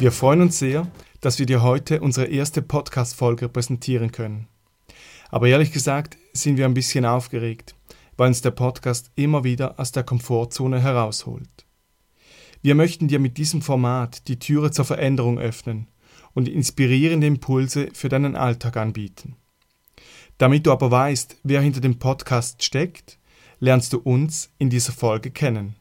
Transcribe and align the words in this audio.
Wir 0.00 0.12
freuen 0.12 0.40
uns 0.40 0.58
sehr, 0.58 0.90
dass 1.20 1.38
wir 1.38 1.44
dir 1.44 1.60
heute 1.60 2.00
unsere 2.00 2.24
erste 2.24 2.62
Podcast-Folge 2.62 3.50
präsentieren 3.50 4.10
können. 4.10 4.48
Aber 5.28 5.46
ehrlich 5.46 5.72
gesagt 5.72 6.16
sind 6.32 6.56
wir 6.56 6.64
ein 6.64 6.72
bisschen 6.72 7.04
aufgeregt, 7.04 7.74
weil 8.16 8.28
uns 8.28 8.40
der 8.40 8.52
Podcast 8.52 9.10
immer 9.14 9.44
wieder 9.44 9.78
aus 9.78 9.92
der 9.92 10.02
Komfortzone 10.02 10.80
herausholt. 10.80 11.66
Wir 12.62 12.74
möchten 12.74 13.08
dir 13.08 13.18
mit 13.18 13.36
diesem 13.36 13.60
Format 13.60 14.26
die 14.28 14.38
Türe 14.38 14.70
zur 14.70 14.86
Veränderung 14.86 15.38
öffnen 15.38 15.86
und 16.32 16.48
inspirierende 16.48 17.26
Impulse 17.26 17.88
für 17.92 18.08
deinen 18.08 18.36
Alltag 18.36 18.78
anbieten. 18.78 19.36
Damit 20.38 20.64
du 20.64 20.72
aber 20.72 20.90
weißt, 20.90 21.36
wer 21.42 21.60
hinter 21.60 21.82
dem 21.82 21.98
Podcast 21.98 22.64
steckt, 22.64 23.18
lernst 23.58 23.92
du 23.92 23.98
uns 23.98 24.48
in 24.56 24.70
dieser 24.70 24.92
Folge 24.92 25.30
kennen. 25.30 25.76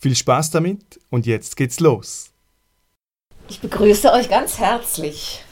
Viel 0.00 0.16
Spaß 0.16 0.50
damit 0.50 0.98
und 1.10 1.26
jetzt 1.26 1.56
geht's 1.56 1.78
los. 1.78 2.33
Ich 3.46 3.60
begrüße 3.60 4.10
euch 4.10 4.30
ganz 4.30 4.58
herzlich 4.58 5.44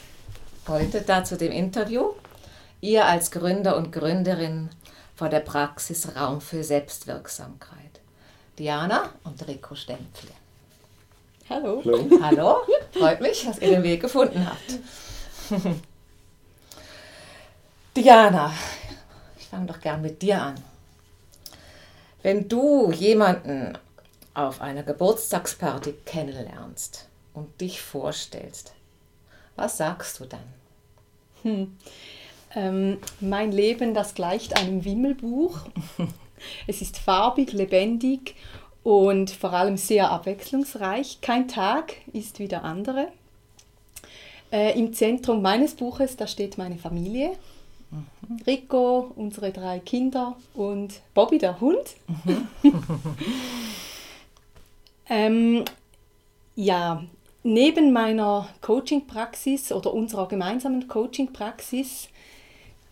heute 0.66 1.02
da 1.02 1.24
zu 1.24 1.36
dem 1.36 1.52
Interview. 1.52 2.12
Ihr 2.80 3.04
als 3.04 3.30
Gründer 3.30 3.76
und 3.76 3.92
Gründerin 3.92 4.70
vor 5.14 5.28
der 5.28 5.40
Praxis 5.40 6.16
Raum 6.16 6.40
für 6.40 6.64
Selbstwirksamkeit. 6.64 8.00
Diana 8.58 9.10
und 9.24 9.46
Rico 9.46 9.74
Stempfle. 9.74 10.30
Hallo. 11.50 11.82
Hallo. 11.84 12.08
Hallo. 12.22 12.56
Freut 12.92 13.20
mich, 13.20 13.44
dass 13.44 13.58
ihr 13.58 13.68
den 13.68 13.82
Weg 13.82 14.00
gefunden 14.00 14.46
habt. 14.48 15.60
Diana, 17.96 18.54
ich 19.38 19.46
fange 19.48 19.66
doch 19.66 19.80
gern 19.80 20.00
mit 20.00 20.22
dir 20.22 20.40
an. 20.40 20.54
Wenn 22.22 22.48
du 22.48 22.90
jemanden 22.90 23.77
auf 24.32 24.62
einer 24.62 24.82
Geburtstagsparty 24.82 25.92
kennenlernst, 26.06 27.08
und 27.34 27.61
dich 27.61 27.80
vorstellst, 27.80 28.75
was 29.56 29.77
sagst 29.77 30.20
du 30.20 30.25
dann? 30.25 30.41
Hm. 31.42 31.77
Ähm, 32.55 32.98
mein 33.20 33.52
Leben, 33.52 33.94
das 33.94 34.14
gleicht 34.14 34.58
einem 34.58 34.84
Wimmelbuch. 34.84 35.58
es 36.66 36.83
ist 36.83 36.98
farbig, 36.98 37.52
lebendig 37.52 38.34
und 38.83 39.30
vor 39.30 39.52
allem 39.52 39.77
sehr 39.77 40.11
abwechslungsreich. 40.11 41.20
Kein 41.20 41.48
Tag 41.48 41.94
ist 42.12 42.39
wie 42.39 42.48
der 42.48 42.64
andere. 42.64 43.08
Äh, 44.50 44.78
Im 44.78 44.92
Zentrum 44.92 45.41
meines 45.41 45.74
Buches, 45.74 46.17
da 46.17 46.27
steht 46.27 46.58
meine 46.58 46.77
Familie. 46.77 47.33
Mhm. 47.90 48.42
Rico, 48.46 49.12
unsere 49.17 49.51
drei 49.51 49.79
Kinder 49.79 50.36
und 50.55 51.01
Bobby, 51.14 51.39
der 51.39 51.61
Hund. 51.61 51.96
Mhm. 52.24 52.48
ähm, 55.08 55.64
ja, 56.55 57.02
neben 57.42 57.92
meiner 57.92 58.48
Coaching-Praxis 58.61 59.73
oder 59.73 59.92
unserer 59.92 60.29
gemeinsamen 60.29 60.89
Coaching-Praxis, 60.89 62.08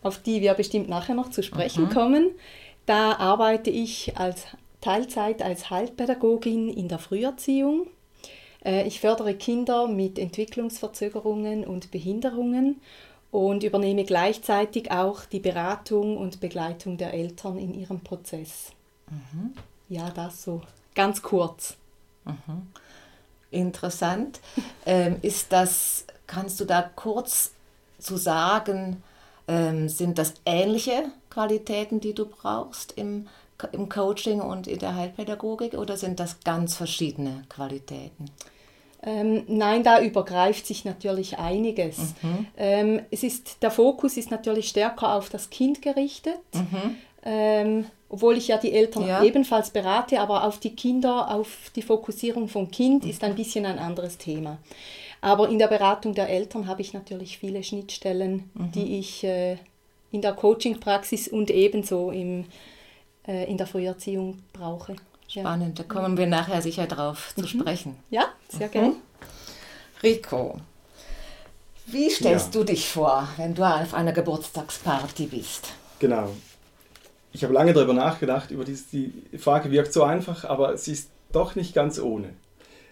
auf 0.02 0.18
die 0.22 0.40
wir 0.40 0.54
bestimmt 0.54 0.88
nachher 0.88 1.14
noch 1.14 1.30
zu 1.30 1.42
sprechen 1.42 1.84
mhm. 1.84 1.90
kommen, 1.90 2.30
da 2.86 3.16
arbeite 3.16 3.70
ich 3.70 4.16
als 4.16 4.46
Teilzeit 4.80 5.42
als 5.42 5.70
Heilpädagogin 5.70 6.70
in 6.70 6.88
der 6.88 6.98
Früherziehung. 6.98 7.86
Äh, 8.64 8.86
ich 8.86 9.00
fördere 9.00 9.34
Kinder 9.34 9.86
mit 9.86 10.18
Entwicklungsverzögerungen 10.18 11.64
und 11.64 11.90
Behinderungen 11.90 12.80
und 13.30 13.62
übernehme 13.62 14.04
gleichzeitig 14.04 14.90
auch 14.90 15.24
die 15.26 15.38
Beratung 15.38 16.16
und 16.16 16.40
Begleitung 16.40 16.96
der 16.96 17.12
Eltern 17.12 17.58
in 17.58 17.74
ihrem 17.74 18.00
Prozess. 18.00 18.72
Mhm. 19.08 19.52
Ja, 19.88 20.10
das 20.10 20.42
so 20.42 20.62
ganz 20.94 21.22
kurz. 21.22 21.76
Mhm 22.24 22.68
interessant. 23.50 24.40
Ähm, 24.86 25.16
ist 25.22 25.52
das, 25.52 26.04
kannst 26.26 26.60
du 26.60 26.64
da 26.64 26.82
kurz 26.82 27.52
zu 27.98 28.16
sagen, 28.16 29.02
ähm, 29.48 29.88
sind 29.88 30.18
das 30.18 30.34
ähnliche 30.46 31.04
Qualitäten, 31.28 32.00
die 32.00 32.14
du 32.14 32.26
brauchst 32.26 32.92
im, 32.92 33.28
im 33.72 33.88
Coaching 33.88 34.40
und 34.40 34.66
in 34.66 34.78
der 34.78 34.94
Heilpädagogik 34.94 35.74
oder 35.74 35.96
sind 35.96 36.20
das 36.20 36.40
ganz 36.40 36.76
verschiedene 36.76 37.44
Qualitäten? 37.48 38.30
Ähm, 39.02 39.44
nein, 39.48 39.82
da 39.82 40.00
übergreift 40.02 40.66
sich 40.66 40.84
natürlich 40.84 41.38
einiges. 41.38 42.14
Mhm. 42.20 42.46
Ähm, 42.56 43.00
es 43.10 43.22
ist, 43.22 43.62
der 43.62 43.70
Fokus 43.70 44.18
ist 44.18 44.30
natürlich 44.30 44.68
stärker 44.68 45.14
auf 45.14 45.30
das 45.30 45.48
Kind 45.48 45.80
gerichtet. 45.80 46.38
Mhm. 46.52 46.96
Ähm, 47.22 47.86
obwohl 48.08 48.36
ich 48.36 48.48
ja 48.48 48.56
die 48.56 48.72
Eltern 48.72 49.06
ja. 49.06 49.22
ebenfalls 49.22 49.70
berate, 49.70 50.20
aber 50.20 50.44
auf 50.44 50.58
die 50.58 50.74
Kinder, 50.74 51.30
auf 51.32 51.70
die 51.76 51.82
Fokussierung 51.82 52.48
vom 52.48 52.70
Kind 52.70 53.04
ist 53.04 53.22
ein 53.22 53.36
bisschen 53.36 53.66
ein 53.66 53.78
anderes 53.78 54.18
Thema. 54.18 54.58
Aber 55.20 55.48
in 55.48 55.58
der 55.58 55.68
Beratung 55.68 56.14
der 56.14 56.28
Eltern 56.28 56.66
habe 56.66 56.80
ich 56.80 56.92
natürlich 56.92 57.38
viele 57.38 57.62
Schnittstellen, 57.62 58.50
mhm. 58.54 58.72
die 58.72 58.98
ich 58.98 59.22
äh, 59.22 59.58
in 60.10 60.22
der 60.22 60.32
Coaching-Praxis 60.32 61.28
und 61.28 61.50
ebenso 61.50 62.10
im, 62.10 62.46
äh, 63.26 63.48
in 63.50 63.58
der 63.58 63.66
Früherziehung 63.66 64.38
brauche. 64.52 64.96
Spannend, 65.28 65.78
ja. 65.78 65.84
da 65.84 65.94
kommen 65.94 66.16
wir 66.16 66.26
nachher 66.26 66.62
sicher 66.62 66.86
drauf 66.86 67.34
mhm. 67.36 67.42
zu 67.42 67.48
sprechen. 67.48 67.96
Ja, 68.10 68.24
sehr 68.48 68.66
mhm. 68.68 68.72
gerne. 68.72 68.94
Rico, 70.02 70.58
wie 71.86 72.10
stellst 72.10 72.54
ja. 72.54 72.60
du 72.60 72.64
dich 72.64 72.88
vor, 72.88 73.28
wenn 73.36 73.54
du 73.54 73.62
auf 73.62 73.94
einer 73.94 74.12
Geburtstagsparty 74.12 75.26
bist? 75.26 75.74
Genau, 75.98 76.30
ich 77.32 77.44
habe 77.44 77.54
lange 77.54 77.72
darüber 77.72 77.94
nachgedacht, 77.94 78.50
über 78.50 78.64
dies, 78.64 78.88
die 78.88 79.12
Frage 79.38 79.70
wirkt 79.70 79.92
so 79.92 80.02
einfach, 80.02 80.44
aber 80.44 80.76
sie 80.76 80.92
ist 80.92 81.10
doch 81.32 81.54
nicht 81.54 81.74
ganz 81.74 81.98
ohne. 81.98 82.30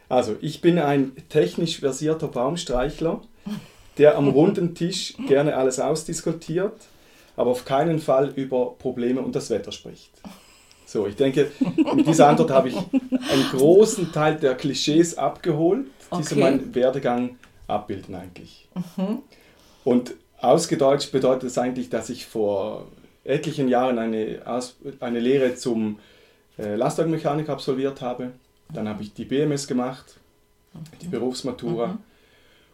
Also, 0.08 0.36
ich 0.40 0.60
bin 0.60 0.78
ein 0.78 1.12
technisch 1.28 1.80
versierter 1.80 2.28
Baumstreichler, 2.28 3.20
der 3.98 4.16
am 4.16 4.28
runden 4.28 4.74
Tisch 4.74 5.14
gerne 5.26 5.56
alles 5.56 5.80
ausdiskutiert, 5.80 6.80
aber 7.36 7.50
auf 7.50 7.64
keinen 7.64 7.98
Fall 7.98 8.32
über 8.34 8.74
Probleme 8.78 9.20
und 9.20 9.34
das 9.34 9.50
Wetter 9.50 9.72
spricht. 9.72 10.10
So, 10.86 11.06
ich 11.06 11.16
denke, 11.16 11.50
mit 11.94 12.06
dieser 12.06 12.28
Antwort 12.28 12.50
habe 12.50 12.70
ich 12.70 12.76
einen 12.76 13.50
großen 13.52 14.10
Teil 14.12 14.36
der 14.36 14.54
Klischees 14.54 15.18
abgeholt, 15.18 15.86
die 16.10 16.14
okay. 16.14 16.22
so 16.22 16.36
meinen 16.36 16.74
Werdegang 16.74 17.36
abbilden 17.66 18.14
eigentlich. 18.14 18.68
Mhm. 18.96 19.18
Und 19.84 20.14
ausgedeutscht 20.40 21.12
bedeutet 21.12 21.44
das 21.44 21.58
eigentlich, 21.58 21.90
dass 21.90 22.08
ich 22.08 22.24
vor 22.24 22.86
etlichen 23.28 23.68
Jahren 23.68 23.98
eine, 23.98 24.42
eine 25.00 25.20
Lehre 25.20 25.54
zum 25.54 25.98
äh, 26.58 26.74
Lastwagenmechanik 26.74 27.48
absolviert 27.48 28.00
habe. 28.00 28.32
Dann 28.72 28.88
habe 28.88 29.02
ich 29.02 29.14
die 29.14 29.24
BMS 29.24 29.66
gemacht, 29.66 30.18
die. 31.00 31.08
Berufsmatura. 31.08 31.88
Mhm. 31.88 31.98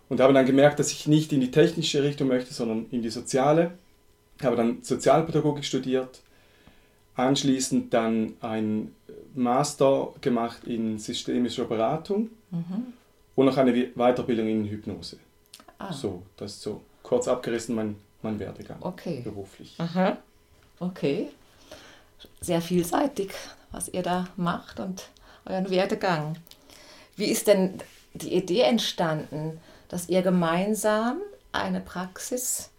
Und 0.08 0.20
habe 0.20 0.32
dann 0.32 0.46
gemerkt, 0.46 0.78
dass 0.78 0.92
ich 0.92 1.06
nicht 1.06 1.32
in 1.32 1.40
die 1.40 1.50
technische 1.50 2.02
Richtung 2.02 2.28
möchte, 2.28 2.52
sondern 2.52 2.86
in 2.90 3.02
die 3.02 3.10
soziale. 3.10 3.72
Habe 4.42 4.56
dann 4.56 4.82
Sozialpädagogik 4.82 5.64
studiert, 5.64 6.20
anschließend 7.14 7.94
dann 7.94 8.34
ein 8.40 8.94
Master 9.34 10.12
gemacht 10.20 10.64
in 10.64 10.98
systemischer 10.98 11.64
Beratung 11.64 12.30
mhm. 12.50 12.92
und 13.34 13.46
noch 13.46 13.56
eine 13.56 13.72
Weiterbildung 13.94 14.48
in 14.48 14.64
Hypnose. 14.66 15.18
Ah. 15.78 15.92
So, 15.92 16.22
das 16.36 16.52
ist 16.52 16.62
so 16.62 16.82
kurz 17.02 17.28
abgerissen 17.28 17.74
mein, 17.74 17.96
mein 18.22 18.38
Werdegang 18.38 18.78
okay. 18.80 19.20
beruflich. 19.22 19.74
Aha. 19.78 20.18
Okay. 20.80 21.28
Sehr 22.40 22.60
vielseitig, 22.60 23.30
was 23.70 23.88
ihr 23.88 24.02
da 24.02 24.28
macht 24.36 24.80
und 24.80 25.08
euren 25.46 25.70
Werdegang. 25.70 26.36
Wie 27.16 27.26
ist 27.26 27.46
denn 27.46 27.78
die 28.12 28.34
Idee 28.34 28.62
entstanden, 28.62 29.60
dass 29.88 30.08
ihr 30.08 30.22
gemeinsam 30.22 31.18
eine 31.52 31.80
Praxis 31.80 32.70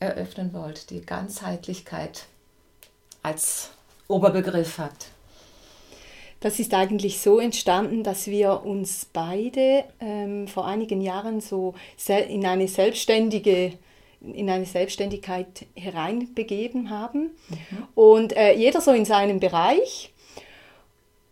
eröffnen 0.00 0.52
wollt, 0.52 0.90
die 0.90 1.00
Ganzheitlichkeit 1.00 2.26
als 3.22 3.70
Oberbegriff 4.08 4.78
hat? 4.78 5.06
Das 6.40 6.58
ist 6.58 6.74
eigentlich 6.74 7.20
so 7.20 7.38
entstanden, 7.38 8.02
dass 8.02 8.26
wir 8.26 8.64
uns 8.64 9.06
beide 9.12 9.84
ähm, 10.00 10.48
vor 10.48 10.66
einigen 10.66 11.00
Jahren 11.00 11.40
so 11.40 11.74
in 12.08 12.44
eine 12.44 12.66
selbstständige 12.66 13.74
in 14.22 14.48
eine 14.48 14.64
Selbstständigkeit 14.64 15.66
hereinbegeben 15.74 16.90
haben. 16.90 17.30
Mhm. 17.48 17.88
Und 17.94 18.36
äh, 18.36 18.54
jeder 18.54 18.80
so 18.80 18.92
in 18.92 19.04
seinem 19.04 19.40
Bereich. 19.40 20.12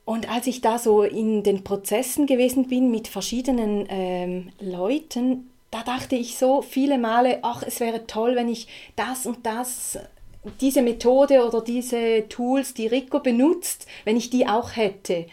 Und 0.04 0.30
als 0.30 0.46
ich 0.46 0.60
da 0.60 0.78
so 0.78 1.02
in 1.02 1.42
den 1.42 1.62
Prozessen 1.62 2.26
gewesen 2.26 2.68
bin 2.68 2.90
mit 2.90 3.06
verschiedenen 3.06 3.86
ähm, 3.88 4.50
Leuten, 4.58 5.50
da 5.70 5.82
dachte 5.84 6.16
ich 6.16 6.36
so 6.36 6.62
viele 6.62 6.98
Male, 6.98 7.38
ach, 7.42 7.62
es 7.64 7.78
wäre 7.78 8.06
toll, 8.06 8.34
wenn 8.34 8.48
ich 8.48 8.66
das 8.96 9.24
und 9.24 9.46
das, 9.46 9.98
diese 10.60 10.82
Methode 10.82 11.46
oder 11.46 11.60
diese 11.60 12.28
Tools, 12.28 12.74
die 12.74 12.88
Rico 12.88 13.20
benutzt, 13.20 13.86
wenn 14.04 14.16
ich 14.16 14.30
die 14.30 14.46
auch 14.48 14.74
hätte. 14.74 15.26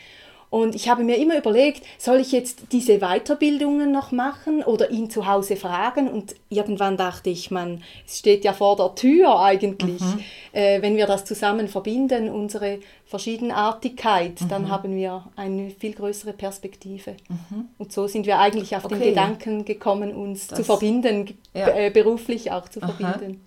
Und 0.50 0.76
ich 0.76 0.88
habe 0.88 1.04
mir 1.04 1.18
immer 1.18 1.38
überlegt, 1.38 1.84
soll 1.98 2.20
ich 2.20 2.32
jetzt 2.32 2.72
diese 2.72 3.00
Weiterbildungen 3.00 3.92
noch 3.92 4.14
machen 4.14 4.64
oder 4.64 4.90
ihn 4.92 5.10
zu 5.10 5.28
Hause 5.28 5.58
fragen? 5.58 6.08
Und 6.08 6.36
irgendwann 6.50 6.96
dachte 6.96 7.30
ich, 7.30 7.52
man, 7.52 7.84
es 8.06 8.20
steht 8.20 8.46
ja 8.46 8.54
vor 8.54 8.78
der 8.78 8.96
Tür 8.96 9.42
eigentlich. 9.42 10.00
Mhm. 10.00 10.24
Äh, 10.54 10.82
wenn 10.82 10.96
wir 10.96 11.06
das 11.06 11.26
zusammen 11.26 11.68
verbinden, 11.68 12.30
unsere 12.30 12.80
Verschiedenartigkeit, 13.06 14.40
mhm. 14.42 14.50
dann 14.50 14.70
haben 14.70 14.96
wir 14.96 15.26
eine 15.36 15.70
viel 15.72 15.94
größere 15.94 16.32
Perspektive. 16.32 17.18
Mhm. 17.28 17.66
Und 17.78 17.92
so 17.92 18.08
sind 18.08 18.26
wir 18.26 18.40
eigentlich 18.40 18.74
auf 18.76 18.86
okay. 18.86 19.00
den 19.00 19.04
Gedanken 19.10 19.66
gekommen, 19.66 20.16
uns 20.16 20.48
das, 20.48 20.60
zu 20.60 20.64
verbinden, 20.64 21.38
ja. 21.54 21.68
äh, 21.68 21.90
beruflich 21.90 22.52
auch 22.52 22.70
zu 22.70 22.82
Aha. 22.82 22.94
verbinden. 22.94 23.42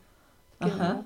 Genau. 0.60 0.74
Aha. 0.74 1.04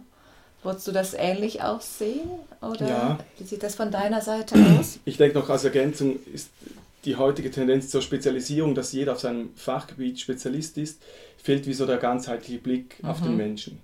Wolltest 0.64 0.88
du 0.88 0.92
das 0.92 1.14
ähnlich 1.14 1.62
auch 1.62 1.80
sehen? 1.80 2.28
Oder 2.60 2.88
ja. 2.88 3.18
wie 3.38 3.44
sieht 3.44 3.62
das 3.62 3.74
von 3.74 3.90
deiner 3.90 4.22
Seite 4.22 4.56
aus? 4.78 4.98
Ich 5.04 5.18
denke 5.18 5.38
noch 5.38 5.48
als 5.50 5.64
Ergänzung 5.64 6.18
ist 6.32 6.50
die 7.04 7.16
heutige 7.16 7.50
Tendenz 7.50 7.90
zur 7.90 8.00
Spezialisierung, 8.00 8.74
dass 8.74 8.92
jeder 8.92 9.12
auf 9.12 9.20
seinem 9.20 9.50
Fachgebiet 9.56 10.18
Spezialist 10.18 10.78
ist, 10.78 11.02
fehlt 11.36 11.66
wie 11.66 11.74
so 11.74 11.84
der 11.84 11.98
ganzheitliche 11.98 12.58
Blick 12.58 13.02
mhm. 13.02 13.08
auf 13.10 13.20
den 13.20 13.32
mhm. 13.32 13.36
Menschen. 13.36 13.78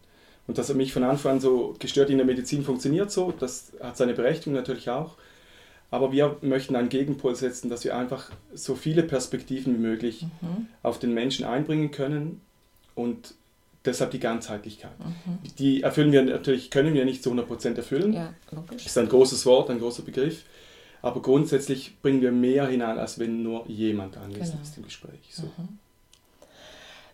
Und 0.47 0.59
das 0.59 0.69
hat 0.69 0.77
mich 0.77 0.93
von 0.93 1.05
Anfang 1.05 1.33
an 1.33 1.41
so 1.41 1.77
gestört. 1.79 2.11
In 2.11 2.17
der 2.17 2.27
Medizin 2.27 2.65
funktioniert 2.65 3.13
so, 3.13 3.33
das 3.39 3.73
hat 3.83 3.97
seine 3.97 4.15
Berechtigung 4.15 4.55
natürlich 4.55 4.89
auch. 4.89 5.17
Aber 5.91 6.13
wir 6.13 6.39
möchten 6.41 6.77
einen 6.77 6.89
Gegenpol 6.89 7.37
setzen, 7.37 7.69
dass 7.69 7.85
wir 7.85 7.97
einfach 7.97 8.31
so 8.55 8.75
viele 8.75 9.03
Perspektiven 9.03 9.75
wie 9.75 9.81
möglich 9.81 10.23
mhm. 10.41 10.67
auf 10.83 10.99
den 10.99 11.13
Menschen 11.13 11.45
einbringen 11.45 11.91
können 11.91 12.41
und 12.95 13.35
deshalb 13.85 14.11
die 14.11 14.21
Ganzheitlichkeit. 14.21 14.99
Mhm. 14.99 15.39
Die 15.59 15.83
erfüllen 15.83 16.13
wir 16.13 16.23
natürlich, 16.23 16.71
können 16.71 16.95
wir 16.95 17.05
nicht 17.05 17.23
zu 17.23 17.33
100% 17.33 17.77
erfüllen. 17.77 18.13
Ja, 18.13 18.35
logisch. 18.51 18.87
Ist 18.87 18.99
ein 18.99 19.09
großes 19.09 19.47
Wort, 19.47 19.71
ein 19.71 19.79
großer 19.79 20.03
Begriff. 20.03 20.45
Aber 21.03 21.23
grundsätzlich 21.23 22.01
bringen 22.03 22.21
wir 22.21 22.33
mehr 22.33 22.67
hinein, 22.69 22.99
als 22.99 23.19
wenn 23.19 23.43
nur 23.43 23.67
jemand 23.69 24.19
anwesend 24.19 24.53
genau. 24.53 24.63
ist 24.63 24.77
im 24.77 24.85
Gespräch. 24.85 25.21
So. 25.31 25.45
Mhm. 25.45 25.79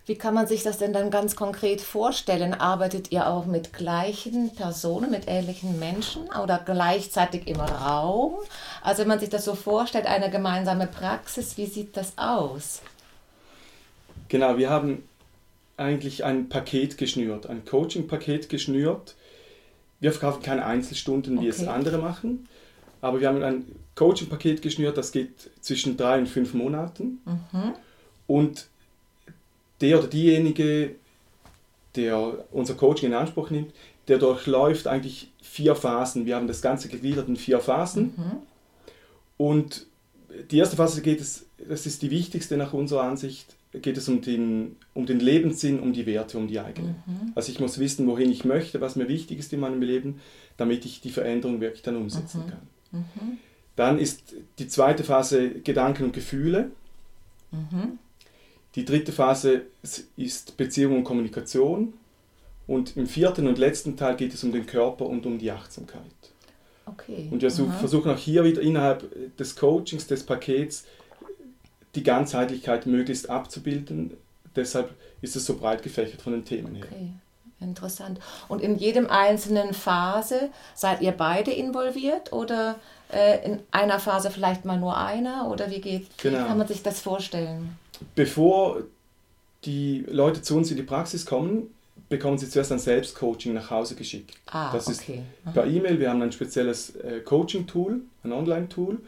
Wie 0.06 0.16
kann 0.16 0.34
man 0.34 0.46
sich 0.46 0.62
das 0.62 0.78
denn 0.78 0.92
dann 0.92 1.10
ganz 1.10 1.34
konkret 1.34 1.80
vorstellen? 1.80 2.54
Arbeitet 2.54 3.10
ihr 3.10 3.28
auch 3.28 3.44
mit 3.44 3.72
gleichen 3.72 4.54
Personen, 4.54 5.10
mit 5.10 5.24
ähnlichen 5.26 5.80
Menschen 5.80 6.28
oder 6.42 6.62
gleichzeitig 6.64 7.48
im 7.48 7.58
Raum? 7.58 8.34
Also 8.82 9.00
wenn 9.00 9.08
man 9.08 9.18
sich 9.18 9.30
das 9.30 9.44
so 9.44 9.56
vorstellt, 9.56 10.06
eine 10.06 10.30
gemeinsame 10.30 10.86
Praxis, 10.86 11.56
wie 11.56 11.66
sieht 11.66 11.96
das 11.96 12.12
aus? 12.16 12.82
Genau, 14.28 14.56
wir 14.58 14.70
haben 14.70 15.02
eigentlich 15.76 16.24
ein 16.24 16.48
Paket 16.48 16.98
geschnürt, 16.98 17.46
ein 17.46 17.64
Coaching-Paket 17.64 18.48
geschnürt. 18.48 19.14
Wir 20.00 20.12
verkaufen 20.12 20.42
keine 20.42 20.64
Einzelstunden, 20.64 21.40
wie 21.40 21.48
okay. 21.50 21.62
es 21.62 21.66
andere 21.66 21.98
machen, 21.98 22.48
aber 23.00 23.20
wir 23.20 23.28
haben 23.28 23.42
ein 23.42 23.64
Coaching-Paket 23.94 24.62
geschnürt, 24.62 24.96
das 24.96 25.12
geht 25.12 25.50
zwischen 25.60 25.96
drei 25.96 26.18
und 26.18 26.28
fünf 26.28 26.54
Monaten. 26.54 27.20
Mhm. 27.24 27.74
Und 28.26 28.66
der 29.80 29.98
oder 29.98 30.08
diejenige, 30.08 30.96
der 31.96 32.44
unser 32.50 32.74
Coaching 32.74 33.10
in 33.10 33.14
Anspruch 33.14 33.50
nimmt, 33.50 33.72
der 34.08 34.18
durchläuft 34.18 34.86
eigentlich 34.86 35.30
vier 35.42 35.74
Phasen. 35.74 36.26
Wir 36.26 36.36
haben 36.36 36.46
das 36.46 36.62
Ganze 36.62 36.88
gegliedert 36.88 37.28
in 37.28 37.36
vier 37.36 37.60
Phasen. 37.60 38.14
Mhm. 38.16 38.36
Und 39.38 39.86
die 40.50 40.58
erste 40.58 40.76
Phase 40.76 41.02
geht 41.02 41.20
es, 41.20 41.46
das 41.58 41.86
ist 41.86 42.02
die 42.02 42.10
wichtigste 42.10 42.56
nach 42.56 42.72
unserer 42.72 43.02
Ansicht, 43.02 43.55
geht 43.82 43.96
es 43.96 44.08
um 44.08 44.20
den, 44.20 44.76
um 44.94 45.06
den 45.06 45.20
Lebenssinn, 45.20 45.80
um 45.80 45.92
die 45.92 46.06
Werte, 46.06 46.38
um 46.38 46.48
die 46.48 46.60
eigenen. 46.60 46.96
Mhm. 47.06 47.32
Also 47.34 47.52
ich 47.52 47.60
muss 47.60 47.78
wissen, 47.78 48.06
wohin 48.06 48.30
ich 48.30 48.44
möchte, 48.44 48.80
was 48.80 48.96
mir 48.96 49.08
wichtig 49.08 49.38
ist 49.38 49.52
in 49.52 49.60
meinem 49.60 49.82
Leben, 49.82 50.20
damit 50.56 50.84
ich 50.84 51.00
die 51.00 51.10
Veränderung 51.10 51.60
wirklich 51.60 51.82
dann 51.82 51.96
umsetzen 51.96 52.44
mhm. 52.44 52.50
kann. 52.50 52.68
Mhm. 52.92 53.38
Dann 53.76 53.98
ist 53.98 54.34
die 54.58 54.68
zweite 54.68 55.04
Phase 55.04 55.50
Gedanken 55.50 56.04
und 56.04 56.12
Gefühle. 56.12 56.70
Mhm. 57.50 57.98
Die 58.74 58.84
dritte 58.84 59.12
Phase 59.12 59.62
ist 60.16 60.56
Beziehung 60.56 60.96
und 60.96 61.04
Kommunikation. 61.04 61.94
Und 62.66 62.96
im 62.96 63.06
vierten 63.06 63.46
und 63.46 63.58
letzten 63.58 63.96
Teil 63.96 64.16
geht 64.16 64.34
es 64.34 64.42
um 64.42 64.52
den 64.52 64.66
Körper 64.66 65.06
und 65.06 65.24
um 65.24 65.38
die 65.38 65.50
Achtsamkeit. 65.50 66.02
Okay. 66.84 67.28
Und 67.30 67.42
wir 67.42 67.50
versuchen 67.50 68.10
auch 68.10 68.18
hier 68.18 68.44
wieder 68.44 68.60
innerhalb 68.60 69.36
des 69.36 69.56
Coachings, 69.56 70.06
des 70.06 70.24
Pakets, 70.24 70.84
die 71.96 72.02
Ganzheitlichkeit 72.02 72.86
möglichst 72.86 73.28
abzubilden. 73.30 74.16
Deshalb 74.54 74.94
ist 75.22 75.34
es 75.34 75.46
so 75.46 75.56
breit 75.56 75.82
gefächert 75.82 76.22
von 76.22 76.32
den 76.32 76.44
Themen 76.44 76.76
okay. 76.76 76.94
her. 76.94 77.08
Interessant. 77.58 78.20
Und 78.48 78.60
in 78.60 78.76
jedem 78.76 79.08
einzelnen 79.08 79.72
Phase 79.72 80.50
seid 80.74 81.00
ihr 81.00 81.12
beide 81.12 81.50
involviert 81.50 82.32
oder 82.32 82.78
äh, 83.10 83.44
in 83.46 83.60
einer 83.70 83.98
Phase 83.98 84.30
vielleicht 84.30 84.66
mal 84.66 84.78
nur 84.78 84.96
einer 84.96 85.48
oder 85.50 85.70
wie 85.70 85.80
geht? 85.80 86.06
Genau. 86.18 86.38
Wie 86.38 86.42
kann 86.44 86.58
man 86.58 86.68
sich 86.68 86.82
das 86.82 87.00
vorstellen? 87.00 87.78
Bevor 88.14 88.82
die 89.64 90.04
Leute 90.06 90.42
zu 90.42 90.54
uns 90.54 90.70
in 90.70 90.76
die 90.76 90.82
Praxis 90.82 91.24
kommen, 91.24 91.74
bekommen 92.10 92.36
sie 92.36 92.48
zuerst 92.48 92.72
ein 92.72 92.78
Selbstcoaching 92.78 93.54
nach 93.54 93.70
Hause 93.70 93.94
geschickt. 93.94 94.34
Ah, 94.46 94.70
das 94.72 94.86
okay. 94.86 95.22
ist 95.46 95.54
per 95.54 95.66
E-Mail. 95.66 95.98
Wir 95.98 96.10
haben 96.10 96.20
ein 96.20 96.32
spezielles 96.32 96.94
äh, 96.96 97.20
Coaching-Tool, 97.20 98.02
ein 98.22 98.32
Online-Tool 98.32 98.98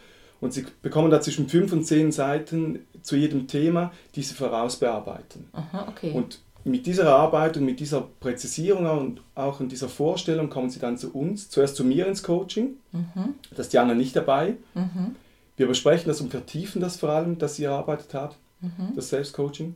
und 0.40 0.52
Sie 0.52 0.66
bekommen 0.82 1.10
da 1.10 1.20
zwischen 1.20 1.48
fünf 1.48 1.72
und 1.72 1.84
zehn 1.84 2.12
Seiten 2.12 2.80
zu 3.02 3.16
jedem 3.16 3.46
Thema, 3.46 3.92
die 4.14 4.22
Sie 4.22 4.34
vorausbearbeiten. 4.34 5.48
Aha, 5.52 5.86
okay. 5.88 6.12
Und 6.12 6.40
mit 6.64 6.86
dieser 6.86 7.04
Erarbeitung, 7.04 7.64
mit 7.64 7.80
dieser 7.80 8.06
Präzisierung 8.20 8.86
und 8.86 9.22
auch 9.34 9.60
in 9.60 9.68
dieser 9.68 9.88
Vorstellung 9.88 10.50
kommen 10.50 10.70
Sie 10.70 10.78
dann 10.78 10.98
zu 10.98 11.12
uns, 11.12 11.48
zuerst 11.48 11.76
zu 11.76 11.84
mir 11.84 12.06
ins 12.06 12.22
Coaching. 12.22 12.76
Mhm. 12.92 13.34
Da 13.54 13.62
ist 13.62 13.72
Jana 13.72 13.94
nicht 13.94 14.14
dabei. 14.14 14.56
Mhm. 14.74 15.16
Wir 15.56 15.66
besprechen 15.66 16.08
das 16.08 16.20
und 16.20 16.30
vertiefen 16.30 16.80
das 16.80 16.98
vor 16.98 17.10
allem, 17.10 17.38
dass 17.38 17.56
Sie 17.56 17.64
erarbeitet 17.64 18.14
haben, 18.14 18.34
mhm. 18.60 18.94
das 18.94 19.08
Selbstcoaching. 19.08 19.74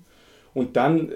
Und 0.55 0.77
dann, 0.77 1.11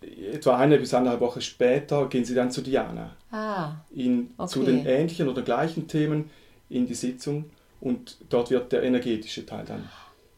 äh, 0.00 0.32
etwa 0.32 0.56
eine 0.56 0.78
bis 0.78 0.94
anderthalb 0.94 1.20
Woche 1.20 1.40
später, 1.40 2.08
gehen 2.08 2.24
Sie 2.24 2.34
dann 2.34 2.50
zu 2.50 2.62
Diana. 2.62 3.16
Ah, 3.30 3.72
in, 3.90 4.30
okay. 4.38 4.48
Zu 4.48 4.62
den 4.62 4.86
ähnlichen 4.86 5.28
oder 5.28 5.42
gleichen 5.42 5.86
Themen 5.86 6.30
in 6.68 6.86
die 6.86 6.94
Sitzung 6.94 7.50
und 7.80 8.16
dort 8.28 8.50
wird 8.50 8.72
der 8.72 8.82
energetische 8.82 9.46
Teil 9.46 9.64
dann 9.64 9.88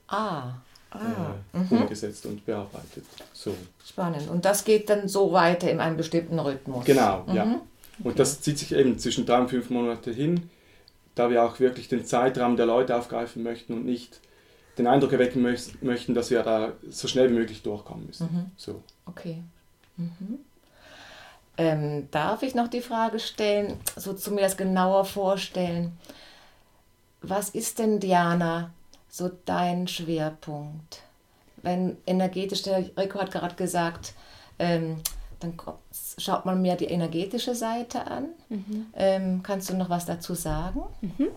ah. 0.09 0.55
Ah. 0.91 1.35
Äh, 1.55 1.59
mhm. 1.59 1.83
umgesetzt 1.83 2.27
und 2.27 2.45
bearbeitet. 2.45 3.05
So. 3.33 3.55
Spannend. 3.85 4.29
Und 4.29 4.45
das 4.45 4.65
geht 4.65 4.91
dann 4.91 5.07
so 5.07 5.33
weiter 5.33 5.71
in 5.71 5.81
einem 5.81 5.97
bestimmten 5.97 6.39
Rhythmus. 6.39 6.85
Genau, 6.85 7.25
mhm. 7.27 7.35
ja. 7.35 7.45
Und 7.45 7.63
okay. 8.07 8.15
das 8.17 8.41
zieht 8.41 8.59
sich 8.59 8.73
eben 8.73 8.99
zwischen 8.99 9.25
drei 9.25 9.39
und 9.39 9.49
fünf 9.49 9.71
Monate 9.71 10.11
hin, 10.11 10.51
da 11.15 11.31
wir 11.31 11.45
auch 11.45 11.61
wirklich 11.61 11.89
den 11.89 12.05
Zeitrahmen 12.05 12.57
der 12.57 12.67
Leute 12.67 12.97
aufgreifen 12.97 13.43
möchten 13.43 13.75
und 13.75 13.85
nicht 13.85 14.21
den 14.79 14.87
Eindruck 14.87 15.13
erwecken 15.13 15.43
möchten, 15.43 16.15
dass 16.15 16.31
wir 16.31 16.43
da 16.43 16.73
so 16.89 17.07
schnell 17.07 17.31
wie 17.31 17.35
möglich 17.35 17.63
durchkommen 17.63 18.07
müssen. 18.07 18.29
Mhm. 18.33 18.51
So. 18.57 18.83
Okay. 19.07 19.43
Mhm. 19.97 20.39
Ähm, 21.59 22.09
darf 22.11 22.43
ich 22.43 22.55
noch 22.55 22.69
die 22.69 22.81
Frage 22.81 23.19
stellen, 23.19 23.77
so 23.97 24.15
zu 24.15 24.33
mir 24.33 24.41
das 24.41 24.57
genauer 24.57 25.05
vorstellen? 25.05 25.93
Was 27.23 27.50
ist 27.50 27.79
denn, 27.79 28.00
Diana, 28.00 28.71
so 29.09 29.31
dein 29.45 29.89
Schwerpunkt? 29.89 31.03
Wenn 31.62 31.99
energetisch, 32.07 32.62
der 32.62 32.91
Rico 32.97 33.21
hat 33.21 33.31
gerade 33.31 33.55
gesagt, 33.55 34.15
ähm, 34.59 34.97
dann 35.41 35.55
schaut 36.19 36.45
man 36.45 36.62
mehr 36.62 36.77
die 36.77 36.87
energetische 36.87 37.55
Seite 37.55 38.07
an. 38.07 38.29
Mhm. 38.49 38.87
Ähm, 38.95 39.43
kannst 39.43 39.71
du 39.71 39.75
noch 39.75 39.91
was 39.91 40.07
dazu 40.07 40.35
sagen? 40.35 40.83
Mhm. 41.00 41.29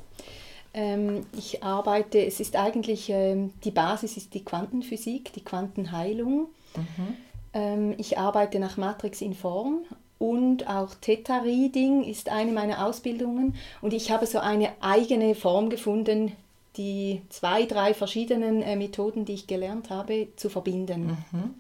Ähm, 0.74 1.26
ich 1.38 1.64
arbeite, 1.64 2.26
es 2.26 2.40
ist 2.40 2.56
eigentlich, 2.56 3.10
ähm, 3.10 3.54
die 3.64 3.72
Basis 3.72 4.18
ist 4.18 4.34
die 4.34 4.44
Quantenphysik, 4.44 5.32
die 5.34 5.44
Quantenheilung. 5.44 6.48
Mhm. 6.76 7.18
Ähm, 7.54 7.96
ich 7.98 8.18
arbeite 8.18 8.60
nach 8.60 8.78
Matrix 8.78 9.22
in 9.22 9.36
Form 9.36 9.84
und 10.24 10.70
auch 10.70 10.96
Theta 10.96 11.40
Reading 11.40 12.06
ist 12.06 12.30
eine 12.30 12.54
meiner 12.54 12.86
Ausbildungen 12.86 13.56
und 13.82 13.92
ich 13.92 14.10
habe 14.10 14.26
so 14.26 14.40
eine 14.40 14.70
eigene 14.80 15.36
Form 15.36 15.70
gefunden, 15.70 16.32
die 16.78 17.22
zwei, 17.28 17.66
drei 17.66 17.94
verschiedenen 17.94 18.62
äh, 18.62 18.78
Methoden, 18.78 19.26
die 19.26 19.34
ich 19.34 19.48
gelernt 19.48 19.90
habe, 19.90 20.30
zu 20.38 20.48
verbinden. 20.48 21.18
Mhm. 21.34 21.54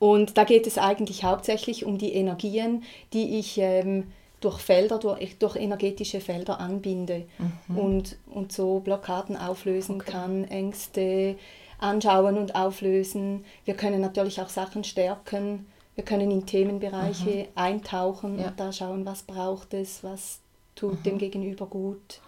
Und 0.00 0.36
da 0.36 0.42
geht 0.42 0.66
es 0.66 0.76
eigentlich 0.76 1.22
hauptsächlich 1.22 1.84
um 1.84 1.98
die 1.98 2.14
Energien, 2.14 2.82
die 3.12 3.38
ich 3.38 3.58
ähm, 3.58 4.08
durch 4.40 4.58
Felder, 4.58 4.98
durch, 4.98 5.38
durch, 5.38 5.54
energetische 5.54 6.20
Felder 6.20 6.58
anbinde 6.58 7.26
mhm. 7.68 7.78
und, 7.78 8.16
und 8.26 8.50
so 8.50 8.80
Blockaden 8.80 9.36
auflösen 9.36 10.00
okay. 10.00 10.10
kann, 10.10 10.44
Ängste 10.46 11.36
anschauen 11.78 12.38
und 12.38 12.56
auflösen. 12.56 13.44
Wir 13.64 13.74
können 13.74 14.00
natürlich 14.00 14.40
auch 14.40 14.48
Sachen 14.48 14.82
stärken 14.82 15.66
wir 15.98 16.04
können 16.04 16.30
in 16.30 16.46
Themenbereiche 16.46 17.48
Aha. 17.56 17.64
eintauchen 17.64 18.38
ja. 18.38 18.46
und 18.46 18.60
da 18.60 18.70
schauen, 18.70 19.04
was 19.04 19.24
braucht 19.24 19.74
es, 19.74 20.04
was 20.04 20.38
tut 20.76 20.92
Aha. 20.92 21.02
dem 21.04 21.18
Gegenüber 21.18 21.66
gut. 21.66 22.20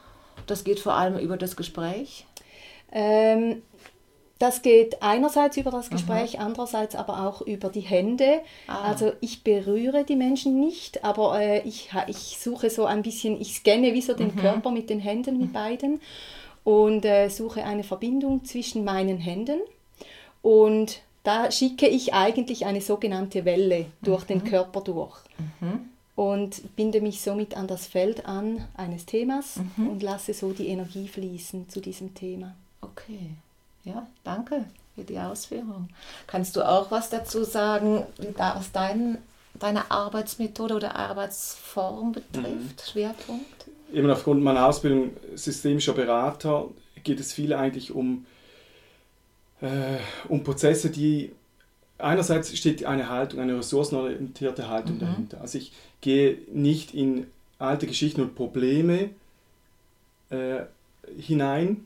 Das 0.49 0.65
geht 0.65 0.81
vor 0.81 0.95
allem 0.95 1.17
über 1.19 1.37
das 1.37 1.55
Gespräch? 1.55 2.27
Ähm, 2.91 3.63
das 4.41 4.63
geht 4.63 5.01
einerseits 5.05 5.57
über 5.57 5.71
das 5.71 5.89
Gespräch, 5.89 6.41
Aha. 6.41 6.47
andererseits 6.47 6.97
aber 6.97 7.29
auch 7.29 7.43
über 7.43 7.69
die 7.69 7.83
Hände. 7.83 8.41
Ah. 8.67 8.89
Also 8.89 9.13
ich 9.21 9.45
berühre 9.45 10.03
die 10.03 10.17
Menschen 10.17 10.59
nicht, 10.59 11.05
aber 11.05 11.41
äh, 11.41 11.61
ich, 11.61 11.91
ich 12.09 12.39
suche 12.41 12.71
so 12.71 12.87
ein 12.87 13.03
bisschen, 13.03 13.41
ich 13.41 13.55
scanne 13.55 13.95
wie 13.95 14.03
so 14.03 14.15
den 14.15 14.35
mhm. 14.35 14.41
Körper 14.41 14.73
mit 14.73 14.91
den 14.91 14.99
Händen, 14.99 15.39
mit 15.39 15.53
beiden 15.53 16.01
und 16.65 17.05
äh, 17.05 17.29
suche 17.29 17.63
eine 17.63 17.85
Verbindung 17.85 18.45
zwischen 18.45 18.83
meinen 18.83 19.19
Händen 19.19 19.61
und 20.43 21.03
da 21.23 21.51
schicke 21.51 21.87
ich 21.87 22.15
eigentlich 22.15 22.67
eine 22.67 22.81
sogenannte 22.81 23.45
Welle 23.45 23.87
durch 24.03 24.23
mhm. 24.25 24.29
den 24.29 24.45
Körper 24.45 24.81
durch. 24.81 25.17
Mhm. 25.61 25.89
Und 26.17 26.77
binde 26.77 27.01
mich 27.01 27.23
somit 27.23 27.57
an 27.57 27.67
das 27.67 27.87
Feld 27.87 28.27
an 28.27 28.67
eines 28.75 29.07
Themas 29.07 29.57
mhm. 29.77 29.89
und 29.89 30.03
lasse 30.03 30.35
so 30.35 30.53
die 30.53 30.69
Energie 30.69 31.09
fließen 31.09 31.69
zu 31.69 31.81
diesem 31.81 32.15
Thema. 32.15 32.55
Okay. 32.83 33.31
Ja, 33.85 34.07
danke 34.25 34.65
für 34.95 35.05
die 35.05 35.19
Ausführung. 35.19 35.89
Kannst 36.27 36.57
du 36.57 36.69
auch 36.69 36.91
was 36.91 37.09
dazu 37.09 37.45
sagen, 37.45 38.05
was 38.37 38.73
dein, 38.73 39.19
deine 39.59 39.91
Arbeitsmethode 39.91 40.75
oder 40.75 40.97
Arbeitsform 40.97 42.13
betrifft, 42.13 42.45
mhm. 42.45 42.91
Schwerpunkt? 42.91 43.67
Eben 43.93 44.11
aufgrund 44.11 44.43
meiner 44.43 44.67
Ausbildung 44.67 45.11
systemischer 45.35 45.95
Berater 45.95 46.69
geht 47.03 47.19
es 47.19 47.33
viel 47.33 47.55
eigentlich 47.55 47.93
um, 47.93 48.27
äh, 49.61 49.99
um 50.29 50.43
Prozesse, 50.43 50.91
die 50.91 51.33
einerseits 51.99 52.57
steht 52.57 52.85
eine 52.85 53.09
Haltung, 53.09 53.41
eine 53.41 53.59
ressourcenorientierte 53.59 54.69
Haltung 54.69 54.97
mhm. 54.97 55.01
dahinter. 55.01 55.41
Also 55.41 55.59
ich 55.59 55.73
gehe 56.01 56.39
nicht 56.53 56.95
in 56.95 57.27
alte 57.59 57.87
Geschichten 57.87 58.23
und 58.23 58.35
Probleme 58.35 59.11
äh, 60.31 60.61
hinein, 61.19 61.85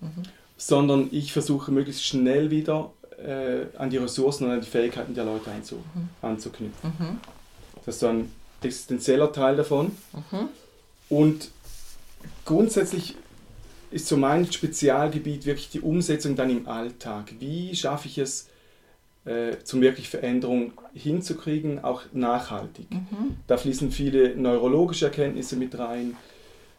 mhm 0.00 0.22
sondern 0.60 1.08
ich 1.10 1.32
versuche 1.32 1.72
möglichst 1.72 2.04
schnell 2.04 2.50
wieder 2.50 2.92
äh, 3.16 3.64
an 3.78 3.88
die 3.88 3.96
Ressourcen 3.96 4.44
und 4.44 4.50
an 4.50 4.60
die 4.60 4.66
Fähigkeiten 4.66 5.14
der 5.14 5.24
Leute 5.24 5.50
anzu, 5.50 5.76
mhm. 5.76 6.08
anzuknüpfen. 6.20 6.92
Mhm. 6.98 7.20
Das 7.86 7.94
ist 7.94 8.00
so 8.00 8.08
ein 8.08 8.30
existenzieller 8.62 9.32
Teil 9.32 9.56
davon. 9.56 9.96
Mhm. 10.12 10.48
Und 11.08 11.50
grundsätzlich 12.44 13.16
ist 13.90 14.06
so 14.06 14.16
mein 14.16 14.50
Spezialgebiet 14.50 15.46
wirklich 15.46 15.70
die 15.70 15.80
Umsetzung 15.80 16.36
dann 16.36 16.50
im 16.50 16.68
Alltag. 16.68 17.34
Wie 17.38 17.74
schaffe 17.74 18.08
ich 18.08 18.18
es, 18.18 18.48
äh, 19.24 19.58
zum 19.64 19.80
wirklich 19.80 20.08
Veränderung 20.08 20.72
hinzukriegen, 20.94 21.82
auch 21.82 22.02
nachhaltig? 22.12 22.90
Mhm. 22.90 23.36
Da 23.46 23.56
fließen 23.56 23.90
viele 23.90 24.36
neurologische 24.36 25.06
Erkenntnisse 25.06 25.56
mit 25.56 25.78
rein, 25.78 26.16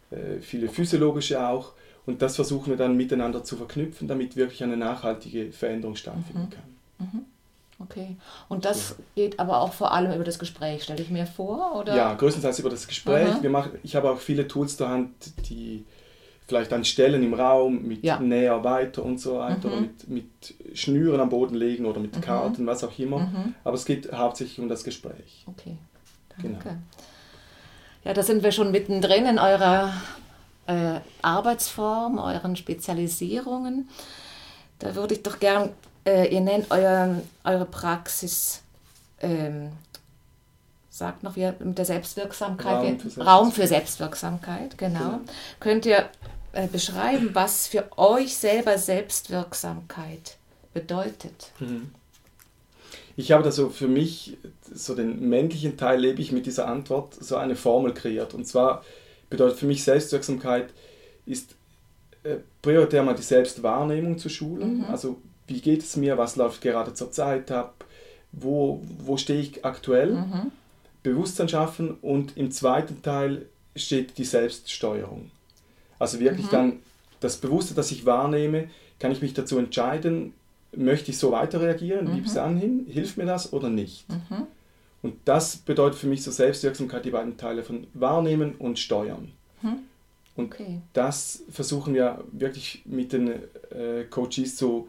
äh, 0.09 0.39
viele 0.41 0.69
physiologische 0.69 1.45
auch. 1.45 1.73
Und 2.05 2.21
das 2.21 2.35
versuchen 2.35 2.71
wir 2.71 2.77
dann 2.77 2.97
miteinander 2.97 3.43
zu 3.43 3.55
verknüpfen, 3.57 4.07
damit 4.07 4.35
wirklich 4.35 4.63
eine 4.63 4.77
nachhaltige 4.77 5.51
Veränderung 5.51 5.95
stattfinden 5.95 6.43
mhm. 6.43 6.49
kann. 6.49 6.63
Mhm. 6.99 7.25
Okay. 7.79 8.15
Und 8.47 8.65
das 8.65 8.95
ja. 9.15 9.23
geht 9.23 9.39
aber 9.39 9.59
auch 9.59 9.73
vor 9.73 9.91
allem 9.91 10.13
über 10.13 10.23
das 10.23 10.39
Gespräch, 10.39 10.83
stelle 10.83 11.01
ich 11.01 11.09
mir 11.09 11.25
vor? 11.25 11.75
Oder? 11.75 11.95
Ja, 11.95 12.13
größtenteils 12.13 12.59
über 12.59 12.69
das 12.69 12.87
Gespräch. 12.87 13.41
Wir 13.41 13.49
machen, 13.49 13.71
ich 13.83 13.95
habe 13.95 14.09
auch 14.09 14.19
viele 14.19 14.47
Tools 14.47 14.77
zur 14.77 14.89
Hand, 14.89 15.11
die 15.49 15.83
vielleicht 16.51 16.73
an 16.73 16.83
Stellen 16.83 17.23
im 17.23 17.33
Raum 17.33 17.83
mit 17.83 18.03
ja. 18.03 18.19
näher 18.19 18.61
weiter 18.65 19.05
und 19.05 19.21
so 19.21 19.39
weiter, 19.39 19.69
mhm. 19.69 19.73
oder 19.73 19.81
mit, 19.81 20.09
mit 20.09 20.53
Schnüren 20.73 21.21
am 21.21 21.29
Boden 21.29 21.55
legen 21.55 21.85
oder 21.85 22.01
mit 22.01 22.13
mhm. 22.13 22.21
Karten, 22.21 22.67
was 22.67 22.83
auch 22.83 22.99
immer. 22.99 23.19
Mhm. 23.19 23.55
Aber 23.63 23.75
es 23.75 23.85
geht 23.85 24.11
hauptsächlich 24.11 24.59
um 24.59 24.67
das 24.67 24.83
Gespräch. 24.83 25.45
Okay, 25.47 25.77
danke. 26.41 26.57
Genau. 26.59 26.75
Ja, 28.03 28.13
da 28.13 28.21
sind 28.21 28.43
wir 28.43 28.51
schon 28.51 28.71
mittendrin 28.71 29.25
in 29.27 29.39
eurer 29.39 29.93
äh, 30.67 30.99
Arbeitsform, 31.21 32.19
euren 32.19 32.57
Spezialisierungen. 32.57 33.87
Da 34.79 34.93
würde 34.93 35.13
ich 35.13 35.23
doch 35.23 35.39
gern, 35.39 35.69
äh, 36.05 36.33
ihr 36.33 36.41
nennt 36.41 36.69
euer, 36.69 37.21
eure 37.45 37.65
Praxis, 37.65 38.61
ähm, 39.21 39.69
sagt 40.89 41.23
noch 41.23 41.37
wir 41.37 41.55
mit 41.59 41.77
der 41.77 41.85
Selbstwirksamkeit, 41.85 42.73
Raum 42.73 42.81
für, 42.81 42.89
Selbstwirksamkeit. 42.89 43.33
Raum 43.33 43.51
für 43.53 43.67
Selbstwirksamkeit, 43.67 44.77
genau. 44.77 44.99
genau. 44.99 45.19
Könnt 45.61 45.85
ihr 45.85 46.09
äh, 46.53 46.67
beschreiben, 46.67 47.31
was 47.33 47.67
für 47.67 47.85
euch 47.97 48.35
selber 48.35 48.77
Selbstwirksamkeit 48.77 50.37
bedeutet? 50.73 51.51
Mhm. 51.59 51.91
Ich 53.17 53.31
habe 53.31 53.43
da 53.43 53.51
so 53.51 53.69
für 53.69 53.87
mich, 53.87 54.37
so 54.73 54.95
den 54.95 55.29
männlichen 55.29 55.77
Teil 55.77 55.99
lebe 55.99 56.21
ich 56.21 56.31
mit 56.31 56.45
dieser 56.45 56.67
Antwort, 56.67 57.13
so 57.19 57.35
eine 57.35 57.55
Formel 57.55 57.93
kreiert. 57.93 58.33
Und 58.33 58.47
zwar 58.47 58.83
bedeutet 59.29 59.59
für 59.59 59.65
mich 59.65 59.83
Selbstwirksamkeit 59.83 60.69
ist 61.25 61.55
äh, 62.23 62.37
prioritär 62.61 63.03
mal 63.03 63.15
die 63.15 63.21
Selbstwahrnehmung 63.21 64.17
zu 64.17 64.29
schulen. 64.29 64.79
Mhm. 64.79 64.85
Also 64.85 65.21
wie 65.47 65.61
geht 65.61 65.81
es 65.81 65.95
mir, 65.97 66.17
was 66.17 66.35
läuft 66.35 66.61
gerade 66.61 66.93
zur 66.93 67.11
Zeit 67.11 67.51
ab, 67.51 67.85
wo, 68.31 68.81
wo 68.99 69.17
stehe 69.17 69.41
ich 69.41 69.65
aktuell, 69.65 70.13
mhm. 70.13 70.51
Bewusstsein 71.03 71.49
schaffen 71.49 71.97
und 72.01 72.37
im 72.37 72.51
zweiten 72.51 73.01
Teil 73.01 73.47
steht 73.75 74.17
die 74.17 74.25
Selbststeuerung. 74.25 75.31
Also 76.01 76.19
wirklich 76.19 76.47
mhm. 76.47 76.51
dann 76.51 76.79
das 77.19 77.37
Bewusste, 77.37 77.75
das 77.75 77.91
ich 77.91 78.05
wahrnehme, 78.05 78.69
kann 78.99 79.11
ich 79.11 79.21
mich 79.21 79.33
dazu 79.33 79.59
entscheiden, 79.59 80.33
möchte 80.75 81.11
ich 81.11 81.17
so 81.17 81.31
weiter 81.31 81.61
reagieren, 81.61 82.11
mhm. 82.11 82.23
bis 82.23 82.37
anhin, 82.37 82.87
hilft 82.89 83.17
mir 83.17 83.25
das 83.25 83.53
oder 83.53 83.69
nicht. 83.69 84.09
Mhm. 84.09 84.47
Und 85.03 85.15
das 85.25 85.57
bedeutet 85.57 85.99
für 85.99 86.07
mich 86.07 86.23
so 86.23 86.31
Selbstwirksamkeit, 86.31 87.05
die 87.05 87.11
beiden 87.11 87.37
Teile 87.37 87.63
von 87.63 87.87
Wahrnehmen 87.93 88.55
und 88.55 88.77
Steuern. 88.77 89.31
Hm. 89.61 89.79
Und 90.35 90.53
okay. 90.53 90.79
das 90.93 91.43
versuchen 91.49 91.95
wir 91.95 92.23
wirklich 92.31 92.83
mit 92.85 93.11
den 93.11 93.27
äh, 93.27 94.03
Coaches 94.09 94.55
zu 94.55 94.87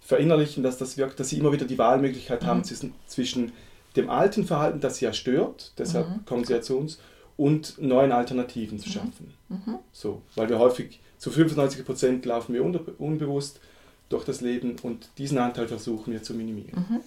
verinnerlichen, 0.00 0.62
dass 0.62 0.78
das 0.78 0.96
wirkt, 0.96 1.20
dass 1.20 1.28
sie 1.28 1.38
immer 1.38 1.52
wieder 1.52 1.66
die 1.66 1.76
Wahlmöglichkeit 1.76 2.42
mhm. 2.42 2.46
haben 2.46 2.64
zwischen, 2.64 2.94
zwischen 3.06 3.52
dem 3.94 4.08
alten 4.08 4.46
Verhalten, 4.46 4.80
das 4.80 4.98
sie 4.98 5.04
ja 5.04 5.12
stört, 5.12 5.72
deshalb 5.76 6.08
mhm. 6.08 6.24
kommen 6.24 6.44
sie 6.44 6.54
ja 6.54 6.62
zu 6.62 6.78
uns, 6.78 6.98
und 7.36 7.80
neuen 7.80 8.12
Alternativen 8.12 8.78
zu 8.78 8.88
mhm. 8.88 8.92
schaffen. 8.92 9.34
Mhm. 9.48 9.78
So, 9.92 10.22
weil 10.34 10.48
wir 10.48 10.58
häufig 10.58 11.00
zu 11.18 11.30
95 11.30 11.84
Prozent 11.84 12.24
laufen 12.26 12.54
wir 12.54 12.64
unbewusst 12.98 13.60
durch 14.08 14.24
das 14.24 14.40
Leben 14.40 14.76
und 14.82 15.08
diesen 15.18 15.38
Anteil 15.38 15.68
versuchen 15.68 16.12
wir 16.12 16.22
zu 16.22 16.34
minimieren. 16.34 16.86
Mhm. 16.88 17.00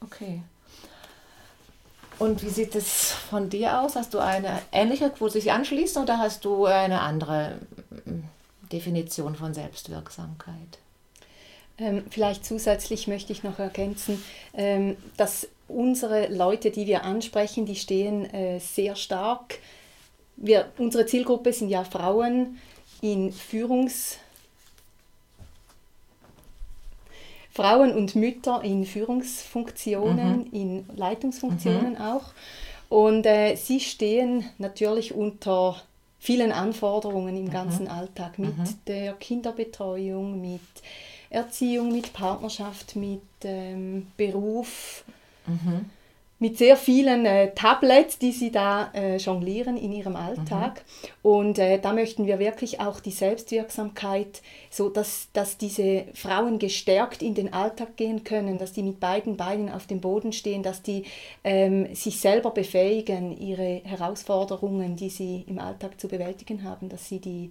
Okay. 0.00 0.42
Und 2.18 2.42
wie 2.42 2.50
sieht 2.50 2.74
es 2.74 3.12
von 3.12 3.48
dir 3.48 3.80
aus? 3.80 3.96
Hast 3.96 4.12
du 4.12 4.18
eine 4.18 4.60
ähnliche, 4.72 5.10
wo 5.18 5.28
sich 5.28 5.52
anschließt, 5.52 5.96
oder 5.96 6.18
hast 6.18 6.44
du 6.44 6.66
eine 6.66 7.00
andere 7.00 7.58
mm, 8.04 8.20
Definition 8.70 9.36
von 9.36 9.54
Selbstwirksamkeit? 9.54 10.78
Ähm, 11.78 12.04
vielleicht 12.10 12.44
zusätzlich 12.44 13.08
möchte 13.08 13.32
ich 13.32 13.42
noch 13.42 13.58
ergänzen, 13.58 14.22
ähm, 14.52 14.98
dass 15.16 15.48
unsere 15.74 16.28
Leute, 16.28 16.70
die 16.70 16.86
wir 16.86 17.04
ansprechen, 17.04 17.66
die 17.66 17.76
stehen 17.76 18.32
äh, 18.32 18.58
sehr 18.60 18.96
stark. 18.96 19.58
Wir, 20.36 20.72
unsere 20.78 21.06
Zielgruppe 21.06 21.52
sind 21.52 21.68
ja 21.68 21.84
Frauen 21.84 22.58
in 23.00 23.32
Führungs- 23.32 24.16
Frauen 27.52 27.92
und 27.92 28.14
Mütter 28.14 28.62
in 28.62 28.86
Führungsfunktionen, 28.86 30.38
mhm. 30.38 30.48
in 30.52 30.84
Leitungsfunktionen 30.96 31.94
mhm. 31.94 32.00
auch. 32.00 32.32
Und 32.88 33.26
äh, 33.26 33.56
sie 33.56 33.80
stehen 33.80 34.44
natürlich 34.58 35.14
unter 35.14 35.76
vielen 36.18 36.52
Anforderungen 36.52 37.36
im 37.36 37.46
mhm. 37.46 37.50
ganzen 37.50 37.88
Alltag 37.88 38.38
mit 38.38 38.56
mhm. 38.56 38.64
der 38.86 39.12
Kinderbetreuung, 39.14 40.40
mit 40.40 40.60
Erziehung, 41.28 41.92
mit 41.92 42.12
Partnerschaft, 42.12 42.96
mit 42.96 43.22
ähm, 43.44 44.06
Beruf. 44.16 45.04
Mit 46.42 46.56
sehr 46.56 46.78
vielen 46.78 47.26
äh, 47.26 47.52
Tablets, 47.54 48.18
die 48.18 48.32
sie 48.32 48.50
da 48.50 48.90
äh, 48.94 49.18
jonglieren 49.18 49.76
in 49.76 49.92
ihrem 49.92 50.16
Alltag. 50.16 50.82
Mhm. 51.22 51.30
Und 51.30 51.58
äh, 51.58 51.78
da 51.78 51.92
möchten 51.92 52.26
wir 52.26 52.38
wirklich 52.38 52.80
auch 52.80 52.98
die 52.98 53.10
Selbstwirksamkeit, 53.10 54.40
so 54.70 54.88
dass, 54.88 55.28
dass 55.34 55.58
diese 55.58 56.06
Frauen 56.14 56.58
gestärkt 56.58 57.20
in 57.20 57.34
den 57.34 57.52
Alltag 57.52 57.98
gehen 57.98 58.24
können, 58.24 58.56
dass 58.56 58.72
die 58.72 58.82
mit 58.82 59.00
beiden 59.00 59.36
Beinen 59.36 59.68
auf 59.68 59.86
dem 59.86 60.00
Boden 60.00 60.32
stehen, 60.32 60.62
dass 60.62 60.80
die 60.80 61.04
ähm, 61.44 61.94
sich 61.94 62.20
selber 62.20 62.52
befähigen, 62.52 63.36
ihre 63.36 63.82
Herausforderungen, 63.84 64.96
die 64.96 65.10
sie 65.10 65.44
im 65.46 65.58
Alltag 65.58 66.00
zu 66.00 66.08
bewältigen 66.08 66.64
haben, 66.64 66.88
dass 66.88 67.06
sie 67.06 67.18
die 67.18 67.50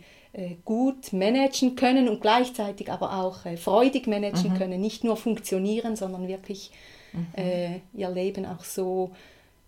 gut 0.63 1.11
managen 1.11 1.75
können 1.75 2.07
und 2.07 2.21
gleichzeitig 2.21 2.91
aber 2.91 3.13
auch 3.13 3.45
äh, 3.45 3.57
freudig 3.57 4.07
managen 4.07 4.53
mhm. 4.53 4.57
können, 4.57 4.81
nicht 4.81 5.03
nur 5.03 5.17
funktionieren, 5.17 5.95
sondern 5.95 6.27
wirklich 6.27 6.71
mhm. 7.13 7.27
äh, 7.35 7.79
ihr 7.93 8.09
Leben 8.09 8.45
auch 8.45 8.63
so 8.63 9.11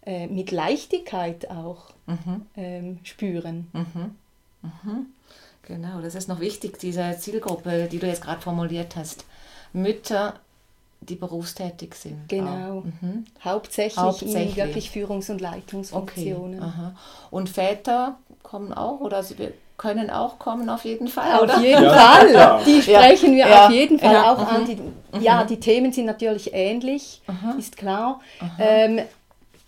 äh, 0.06 0.28
mit 0.28 0.52
Leichtigkeit 0.52 1.50
auch 1.50 1.92
mhm. 2.06 2.46
ähm, 2.56 3.00
spüren. 3.04 3.68
Mhm. 3.74 4.16
Mhm. 4.62 5.06
Genau, 5.64 6.02
das 6.02 6.16
ist 6.16 6.28
noch 6.28 6.40
wichtig, 6.40 6.80
diese 6.80 7.16
Zielgruppe, 7.18 7.88
die 7.92 8.00
du 8.00 8.08
jetzt 8.08 8.22
gerade 8.22 8.42
formuliert 8.42 8.96
hast. 8.96 9.26
Mütter, 9.74 10.40
die 11.02 11.16
berufstätig 11.16 11.96
sind. 11.96 12.30
Genau. 12.30 12.82
Mhm. 12.82 13.26
Hauptsächlich, 13.44 13.98
Hauptsächlich, 13.98 14.58
in 14.58 14.66
wirklich 14.68 14.92
Führungs- 14.92 15.32
und 15.32 15.42
Leitungsfunktionen. 15.42 16.62
Okay. 16.62 16.92
Und 17.32 17.50
Väter 17.50 18.18
kommen 18.44 18.74
auch 18.74 19.00
oder 19.00 19.24
sie 19.24 19.36
können 19.82 20.12
auch 20.12 20.38
kommen 20.38 20.70
auf 20.70 20.86
jeden 20.86 21.08
Fall, 21.08 21.34
Auf 21.34 21.42
oder? 21.42 21.58
jeden 21.60 21.84
Ja, 21.84 21.90
Fall. 21.92 22.28
klar. 22.30 22.62
Die 22.68 22.82
sprechen 22.84 23.32
wir 23.36 23.48
Ja. 23.48 23.66
auf 23.66 23.72
jeden 23.72 23.98
Fall 23.98 24.14
Ja. 24.14 24.32
auch 24.32 24.38
an. 24.48 24.66
Die, 24.66 24.78
ja, 25.24 25.44
die 25.44 25.60
Themen 25.60 25.92
sind 25.92 26.06
natürlich 26.06 26.54
ähnlich, 26.54 27.22
ist 27.58 27.78
klar. 27.78 28.22
Ähm, 28.60 29.00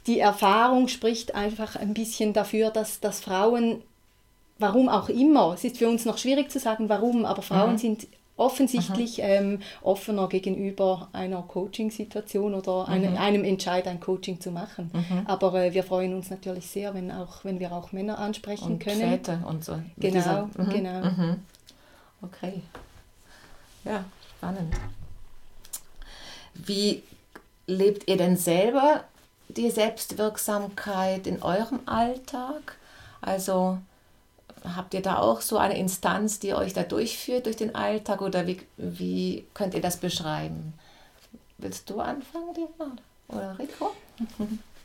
die 0.06 0.20
Erfahrung 0.20 0.88
spricht 0.88 1.34
einfach 1.34 1.76
ein 1.78 1.96
bisschen 1.96 2.32
dafür, 2.34 2.70
dass, 2.70 3.00
dass 3.00 3.22
Frauen, 3.22 3.82
warum 4.60 4.88
auch 4.88 5.10
immer, 5.10 5.54
es 5.56 5.64
ist 5.64 5.80
für 5.80 5.90
uns 5.90 6.06
noch 6.06 6.20
schwierig 6.20 6.52
zu 6.52 6.60
sagen, 6.60 6.90
warum, 6.90 7.26
aber 7.26 7.42
Frauen 7.42 7.80
sind 7.80 8.06
offensichtlich 8.36 9.20
ähm, 9.22 9.60
offener 9.82 10.28
gegenüber 10.28 11.08
einer 11.14 11.42
Coaching-Situation 11.44 12.54
oder 12.56 12.88
eine, 12.88 13.20
einem 13.20 13.44
Entscheid, 13.44 13.88
ein 13.88 14.00
Coaching 14.00 14.42
zu 14.42 14.50
machen. 14.52 14.90
Aber 15.26 15.54
äh, 15.54 15.74
wir 15.74 15.84
freuen 15.84 16.14
uns 16.16 16.30
natürlich 16.30 16.66
sehr, 16.68 16.94
wenn, 16.96 17.12
auch, 17.12 17.44
wenn 17.46 17.60
wir 17.60 17.72
auch 17.72 17.92
Männer 17.92 18.18
ansprechen 18.20 18.74
Und 18.74 18.80
können. 18.80 19.02
Väter 19.02 19.44
und 19.48 19.64
so. 19.64 19.74
Genau, 19.98 20.14
dieser- 20.16 20.50
mhm. 20.58 20.70
genau. 20.70 21.02
Mhm. 21.06 21.36
Okay. 22.24 22.62
Ja, 23.84 24.04
spannend. 24.38 24.74
Wie 26.54 27.04
lebt 27.68 28.08
ihr 28.10 28.18
denn 28.18 28.38
selber 28.38 29.04
die 29.50 29.70
Selbstwirksamkeit 29.70 31.28
in 31.28 31.42
eurem 31.44 31.82
Alltag? 31.86 32.78
Also 33.22 33.78
habt 34.64 34.94
ihr 34.94 35.02
da 35.02 35.18
auch 35.20 35.42
so 35.42 35.58
eine 35.58 35.78
Instanz, 35.78 36.40
die 36.40 36.54
euch 36.54 36.74
da 36.74 36.84
durchführt 36.84 37.46
durch 37.46 37.56
den 37.56 37.76
Alltag 37.76 38.22
oder 38.22 38.48
wie, 38.48 38.60
wie 38.78 39.46
könnt 39.54 39.74
ihr 39.74 39.82
das 39.82 39.98
beschreiben? 39.98 40.74
Willst 41.58 41.90
du 41.90 42.00
anfangen, 42.00 42.54
Diana? 42.56 42.96
Oder 43.28 43.58
Rico? 43.60 43.92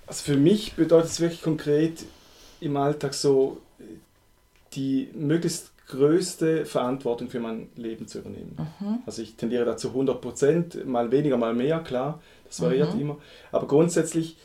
Also 0.06 0.24
für 0.24 0.36
mich 0.36 0.74
bedeutet 0.74 1.10
es 1.10 1.20
wirklich 1.20 1.42
konkret 1.42 2.04
im 2.60 2.76
Alltag 2.76 3.14
so, 3.14 3.60
die 4.74 5.10
möglichst 5.14 5.70
größte 5.88 6.66
Verantwortung 6.66 7.30
für 7.30 7.40
mein 7.40 7.68
Leben 7.76 8.06
zu 8.06 8.18
übernehmen. 8.18 8.56
Also 9.06 9.22
ich 9.22 9.36
tendiere 9.36 9.64
dazu 9.64 9.88
100 9.88 10.20
Prozent, 10.20 10.86
mal 10.86 11.10
weniger, 11.10 11.36
mal 11.36 11.54
mehr, 11.54 11.80
klar, 11.80 12.20
das 12.46 12.60
variiert 12.60 12.94
immer. 12.94 13.16
Aber 13.52 13.66
grundsätzlich 13.66 14.36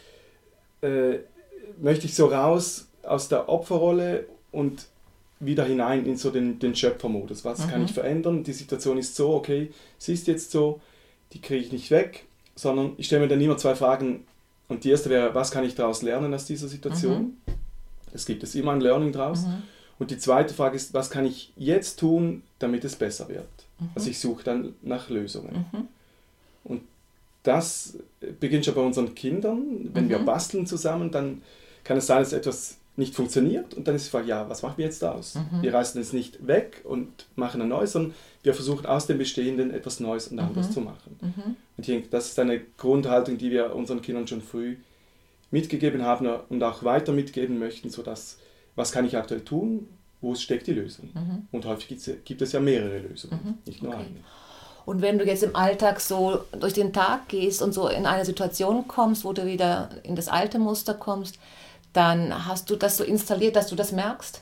äh, 0.82 1.20
möchte 1.82 2.06
ich 2.06 2.16
so 2.16 2.28
raus 2.28 2.88
aus 3.04 3.28
der 3.28 3.50
Opferrolle 3.50 4.26
und 4.52 4.86
wieder 5.46 5.66
hinein 5.66 6.06
in 6.06 6.18
so 6.18 6.32
den, 6.32 6.60
den 6.60 6.76
Schöpfermodus. 6.76 7.46
Was 7.46 7.68
kann 7.68 7.84
ich 7.84 7.94
verändern? 7.94 8.44
Die 8.44 8.54
Situation 8.54 8.98
ist 8.98 9.16
so, 9.16 9.34
okay, 9.34 9.72
sie 9.98 10.14
ist 10.14 10.28
jetzt 10.28 10.52
so, 10.52 10.80
die 11.34 11.42
kriege 11.42 11.66
ich 11.66 11.72
nicht 11.72 11.92
weg, 11.92 12.26
sondern 12.56 12.94
ich 12.98 13.08
stelle 13.08 13.24
mir 13.24 13.28
dann 13.28 13.42
immer 13.42 13.58
zwei 13.58 13.76
Fragen. 13.76 14.26
Und 14.68 14.84
die 14.84 14.90
erste 14.90 15.10
wäre, 15.10 15.34
was 15.36 15.52
kann 15.52 15.64
ich 15.64 15.76
daraus 15.76 16.02
lernen 16.02 16.34
aus 16.34 16.46
dieser 16.46 16.68
Situation? 16.68 17.38
Es 18.14 18.26
gibt 18.26 18.44
es 18.44 18.56
immer 18.56 18.72
ein 18.72 18.82
Learning 18.82 19.12
draus. 19.12 19.46
Und 20.00 20.12
die 20.12 20.18
zweite 20.18 20.54
Frage 20.54 20.76
ist, 20.76 20.94
was 20.94 21.10
kann 21.10 21.26
ich 21.26 21.52
jetzt 21.56 22.00
tun, 22.00 22.44
damit 22.60 22.84
es 22.84 22.96
besser 22.96 23.30
wird? 23.30 23.48
Also 23.96 24.10
ich 24.10 24.20
suche 24.20 24.44
dann 24.44 24.74
nach 24.82 25.10
Lösungen. 25.10 25.66
Und 26.64 26.82
das 27.44 27.98
beginnt 28.40 28.66
schon 28.66 28.76
bei 28.76 28.82
unseren 28.82 29.14
Kindern. 29.16 29.90
Wenn 29.94 30.10
wir 30.10 30.20
basteln 30.20 30.66
zusammen, 30.66 31.12
dann 31.12 31.42
kann 31.84 31.98
es 31.98 32.08
sein, 32.08 32.20
dass 32.20 32.34
etwas 32.34 32.78
nicht 32.96 33.16
funktioniert 33.16 33.74
und 33.74 33.88
dann 33.88 33.96
ist 33.96 34.06
die 34.06 34.12
Frage, 34.12 34.28
ja, 34.28 34.48
was 34.50 34.62
machen 34.62 34.78
wir 34.78 34.86
jetzt 34.86 35.02
daraus? 35.02 35.36
Wir 35.62 35.74
reißen 35.74 36.00
es 36.00 36.14
nicht 36.14 36.46
weg 36.46 36.82
und 36.84 37.26
machen 37.36 37.62
ein 37.62 37.70
neues, 37.70 37.94
sondern 37.94 38.14
wir 38.44 38.54
versuchen 38.54 38.86
aus 38.86 39.08
dem 39.08 39.18
Bestehenden 39.18 39.72
etwas 39.72 40.00
Neues 40.00 40.28
und 40.28 40.38
anderes 40.40 40.72
zu 40.72 40.80
machen. 40.82 41.18
Und 41.22 41.56
ich 41.78 41.88
denke, 41.88 42.10
das 42.10 42.28
ist 42.28 42.40
eine 42.40 42.60
Grundhaltung, 42.78 43.40
die 43.40 43.50
wir 43.50 43.76
unseren 43.76 44.02
Kindern 44.04 44.28
schon 44.28 44.42
früh 44.42 44.76
mitgegeben 45.50 46.04
haben 46.04 46.28
und 46.50 46.62
auch 46.62 46.84
weiter 46.84 47.14
mitgeben 47.14 47.58
möchten, 47.58 47.90
sodass, 47.90 48.38
was 48.76 48.92
kann 48.92 49.06
ich 49.06 49.18
aktuell 49.18 49.42
tun, 49.42 49.88
wo 50.22 50.36
steckt 50.36 50.68
die 50.68 50.74
Lösung? 50.74 51.10
Und 51.52 51.66
häufig 51.66 52.00
gibt 52.26 52.42
es 52.44 52.52
ja 52.52 52.60
mehrere 52.60 53.00
Lösungen, 53.00 53.58
nicht 53.66 53.82
nur 53.82 53.96
eine. 53.96 54.06
Und 54.86 55.02
wenn 55.02 55.18
du 55.18 55.26
jetzt 55.26 55.44
im 55.44 55.56
Alltag 55.56 56.00
so 56.00 56.44
durch 56.60 56.74
den 56.74 56.94
Tag 56.94 57.30
gehst 57.30 57.62
und 57.62 57.74
so 57.74 57.88
in 57.88 58.06
eine 58.06 58.26
Situation 58.26 58.88
kommst, 58.88 59.24
wo 59.24 59.34
du 59.34 59.46
wieder 59.46 59.90
in 60.04 60.16
das 60.16 60.28
alte 60.28 60.60
Muster 60.60 60.94
kommst, 60.94 61.40
dann 61.94 62.48
hast 62.48 62.70
du 62.70 62.76
das 62.76 62.98
so 62.98 63.04
installiert, 63.04 63.56
dass 63.56 63.68
du 63.68 63.76
das 63.76 63.92
merkst? 63.92 64.42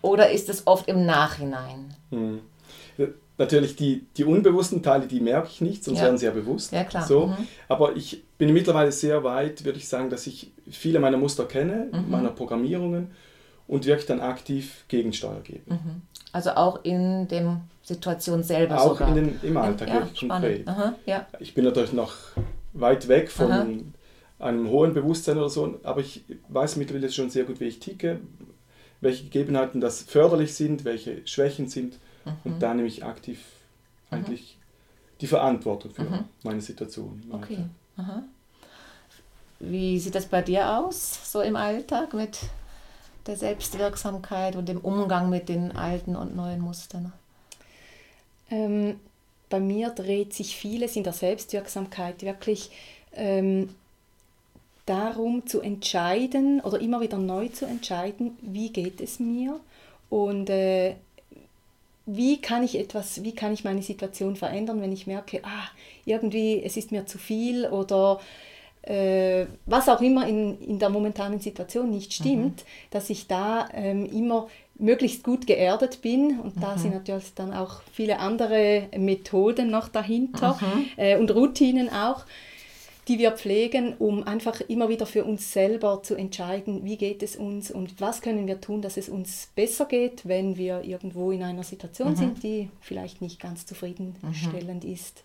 Oder 0.00 0.30
ist 0.30 0.48
es 0.48 0.66
oft 0.66 0.88
im 0.88 1.06
Nachhinein? 1.06 1.94
Hm. 2.10 2.40
Natürlich 3.38 3.76
die, 3.76 4.04
die 4.16 4.24
unbewussten 4.24 4.82
Teile, 4.82 5.06
die 5.06 5.20
merke 5.20 5.48
ich 5.50 5.60
nicht, 5.60 5.82
sonst 5.84 5.98
Ja. 5.98 6.04
werden 6.04 6.18
sie 6.18 6.26
ja 6.26 6.32
bewusst. 6.32 6.72
Ja, 6.72 6.84
klar. 6.84 7.06
So. 7.06 7.28
Mhm. 7.28 7.48
Aber 7.68 7.96
ich 7.96 8.22
bin 8.38 8.52
mittlerweile 8.52 8.92
sehr 8.92 9.24
weit, 9.24 9.64
würde 9.64 9.78
ich 9.78 9.88
sagen, 9.88 10.10
dass 10.10 10.26
ich 10.26 10.52
viele 10.70 11.00
meiner 11.00 11.16
Muster 11.16 11.44
kenne, 11.46 11.88
Mhm. 11.92 12.10
meiner 12.10 12.30
Programmierungen 12.30 13.10
und 13.66 13.86
wirklich 13.86 14.06
dann 14.06 14.20
aktiv 14.20 14.84
Gegensteuer 14.88 15.40
gebe. 15.42 15.62
Also 16.32 16.50
auch 16.50 16.84
in 16.84 17.26
der 17.28 17.60
Situation 17.82 18.42
selber 18.42 18.80
Auch 18.80 18.90
sogar. 18.92 19.14
den, 19.14 19.40
im 19.42 19.56
Alltag 19.56 19.88
ja, 19.88 20.08
konkret. 20.18 20.68
Aha, 20.68 20.94
ja. 21.06 21.26
Ich 21.40 21.54
bin 21.54 21.64
natürlich 21.64 21.92
noch 21.92 22.12
weit 22.74 23.08
weg 23.08 23.30
von. 23.30 23.92
Einem 24.42 24.68
hohen 24.68 24.92
Bewusstsein 24.94 25.38
oder 25.38 25.48
so, 25.48 25.78
aber 25.82 26.00
ich 26.00 26.24
weiß 26.48 26.76
mittlerweile 26.76 27.10
schon 27.10 27.30
sehr 27.30 27.44
gut, 27.44 27.60
wie 27.60 27.66
ich 27.66 27.78
ticke, 27.78 28.20
welche 29.00 29.24
Gegebenheiten 29.24 29.80
das 29.80 30.02
förderlich 30.02 30.54
sind, 30.54 30.84
welche 30.84 31.26
Schwächen 31.26 31.68
sind 31.68 31.98
Mhm. 32.24 32.32
und 32.44 32.62
da 32.62 32.72
nehme 32.74 32.86
ich 32.86 33.04
aktiv 33.04 33.40
eigentlich 34.10 34.56
die 35.20 35.26
Verantwortung 35.26 35.90
für 35.90 36.24
meine 36.44 36.60
Situation. 36.60 37.22
Mhm. 37.26 37.34
Okay. 37.34 37.64
Aha. 37.96 38.22
Wie 39.58 39.98
sieht 39.98 40.14
das 40.14 40.26
bei 40.26 40.42
dir 40.42 40.78
aus, 40.78 41.32
so 41.32 41.40
im 41.40 41.56
Alltag 41.56 42.14
mit 42.14 42.38
der 43.26 43.36
Selbstwirksamkeit 43.36 44.56
und 44.56 44.68
dem 44.68 44.78
Umgang 44.78 45.30
mit 45.30 45.48
den 45.48 45.76
alten 45.76 46.16
und 46.16 46.34
neuen 46.34 46.60
Mustern? 46.60 47.12
Ähm, 48.50 49.00
bei 49.48 49.60
mir 49.60 49.90
dreht 49.90 50.32
sich 50.32 50.56
vieles 50.56 50.96
in 50.96 51.04
der 51.04 51.12
Selbstwirksamkeit 51.12 52.22
wirklich 52.22 52.70
ähm, 53.14 53.68
darum 54.86 55.46
zu 55.46 55.60
entscheiden 55.60 56.60
oder 56.60 56.80
immer 56.80 57.00
wieder 57.00 57.18
neu 57.18 57.48
zu 57.48 57.66
entscheiden, 57.66 58.36
wie 58.40 58.70
geht 58.70 59.00
es 59.00 59.20
mir 59.20 59.60
und 60.10 60.50
äh, 60.50 60.94
wie 62.06 62.40
kann 62.40 62.64
ich 62.64 62.78
etwas, 62.78 63.22
wie 63.22 63.34
kann 63.34 63.52
ich 63.52 63.64
meine 63.64 63.82
Situation 63.82 64.34
verändern, 64.34 64.80
wenn 64.80 64.92
ich 64.92 65.06
merke, 65.06 65.40
ah, 65.44 65.68
irgendwie 66.04 66.62
es 66.62 66.76
ist 66.76 66.90
mir 66.90 67.06
zu 67.06 67.18
viel 67.18 67.66
oder 67.66 68.20
äh, 68.82 69.46
was 69.66 69.88
auch 69.88 70.00
immer 70.00 70.26
in, 70.26 70.60
in 70.60 70.78
der 70.80 70.90
momentanen 70.90 71.38
Situation 71.38 71.90
nicht 71.90 72.12
stimmt, 72.12 72.64
dass 72.90 73.10
ich 73.10 73.28
da 73.28 73.68
ähm, 73.72 74.06
immer 74.06 74.48
möglichst 74.74 75.22
gut 75.22 75.46
geerdet 75.46 76.02
bin 76.02 76.40
und 76.40 76.60
da 76.60 76.76
sind 76.76 76.92
natürlich 76.92 77.34
dann 77.34 77.52
auch 77.52 77.82
viele 77.92 78.18
andere 78.18 78.88
Methoden 78.96 79.70
noch 79.70 79.88
dahinter 79.88 80.58
äh, 80.96 81.16
und 81.16 81.30
Routinen 81.30 81.88
auch, 81.90 82.24
die 83.08 83.18
wir 83.18 83.32
pflegen, 83.32 83.94
um 83.98 84.24
einfach 84.26 84.60
immer 84.68 84.88
wieder 84.88 85.06
für 85.06 85.24
uns 85.24 85.52
selber 85.52 86.02
zu 86.04 86.14
entscheiden, 86.14 86.84
wie 86.84 86.96
geht 86.96 87.22
es 87.22 87.34
uns 87.36 87.70
und 87.70 88.00
was 88.00 88.20
können 88.20 88.46
wir 88.46 88.60
tun, 88.60 88.80
dass 88.80 88.96
es 88.96 89.08
uns 89.08 89.48
besser 89.56 89.86
geht, 89.86 90.26
wenn 90.28 90.56
wir 90.56 90.82
irgendwo 90.84 91.32
in 91.32 91.42
einer 91.42 91.64
Situation 91.64 92.14
sind, 92.14 92.42
die 92.44 92.68
vielleicht 92.80 93.20
nicht 93.20 93.40
ganz 93.40 93.66
zufriedenstellend 93.66 94.84
ist. 94.84 95.24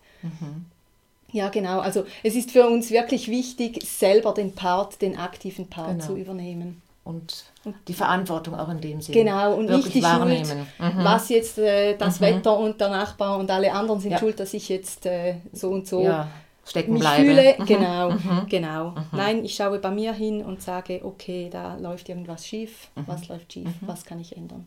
Ja, 1.30 1.50
genau. 1.50 1.80
Also 1.80 2.04
es 2.22 2.34
ist 2.34 2.50
für 2.50 2.66
uns 2.66 2.90
wirklich 2.90 3.28
wichtig, 3.28 3.84
selber 3.86 4.32
den 4.32 4.54
Part, 4.54 5.00
den 5.02 5.16
aktiven 5.18 5.68
Part 5.68 5.90
Genau. 5.90 6.04
zu 6.06 6.16
übernehmen. 6.16 6.82
Und 7.04 7.44
die 7.86 7.94
Verantwortung 7.94 8.54
auch 8.54 8.68
in 8.68 8.80
dem 8.82 9.00
Sinne. 9.00 9.16
Genau, 9.18 9.54
und 9.54 9.66
nicht 9.66 9.76
wirklich 9.76 9.94
die 9.94 10.02
wahrnehmen. 10.02 10.44
Schuld, 10.44 10.58
Mhm. 10.94 11.04
was 11.04 11.28
jetzt 11.30 11.56
äh, 11.58 11.96
das 11.96 12.20
Wetter 12.20 12.58
und 12.58 12.80
der 12.80 12.90
Nachbar 12.90 13.38
und 13.38 13.50
alle 13.50 13.72
anderen 13.72 14.00
sind 14.00 14.10
Ja. 14.12 14.18
schuld, 14.18 14.38
dass 14.40 14.52
ich 14.52 14.68
jetzt 14.68 15.06
äh, 15.06 15.36
so 15.52 15.70
und 15.70 15.86
so 15.86 16.02
ja, 16.02 16.28
stecken 16.68 16.92
mich 16.92 17.00
bleibe. 17.00 17.24
fühle. 17.24 17.54
Mhm. 17.58 17.66
Genau, 17.66 18.16
genau. 18.48 18.94
Nein, 19.12 19.44
ich 19.44 19.54
schaue 19.54 19.78
bei 19.78 19.90
mir 19.90 20.12
hin 20.12 20.44
und 20.44 20.62
sage, 20.62 21.00
okay, 21.04 21.48
da 21.50 21.76
läuft 21.76 22.08
irgendwas 22.08 22.46
schief. 22.46 22.88
Mhm. 22.94 23.02
Was 23.06 23.28
läuft 23.28 23.52
schief? 23.52 23.68
Was 23.82 24.04
kann 24.04 24.20
ich 24.20 24.36
ändern? 24.36 24.66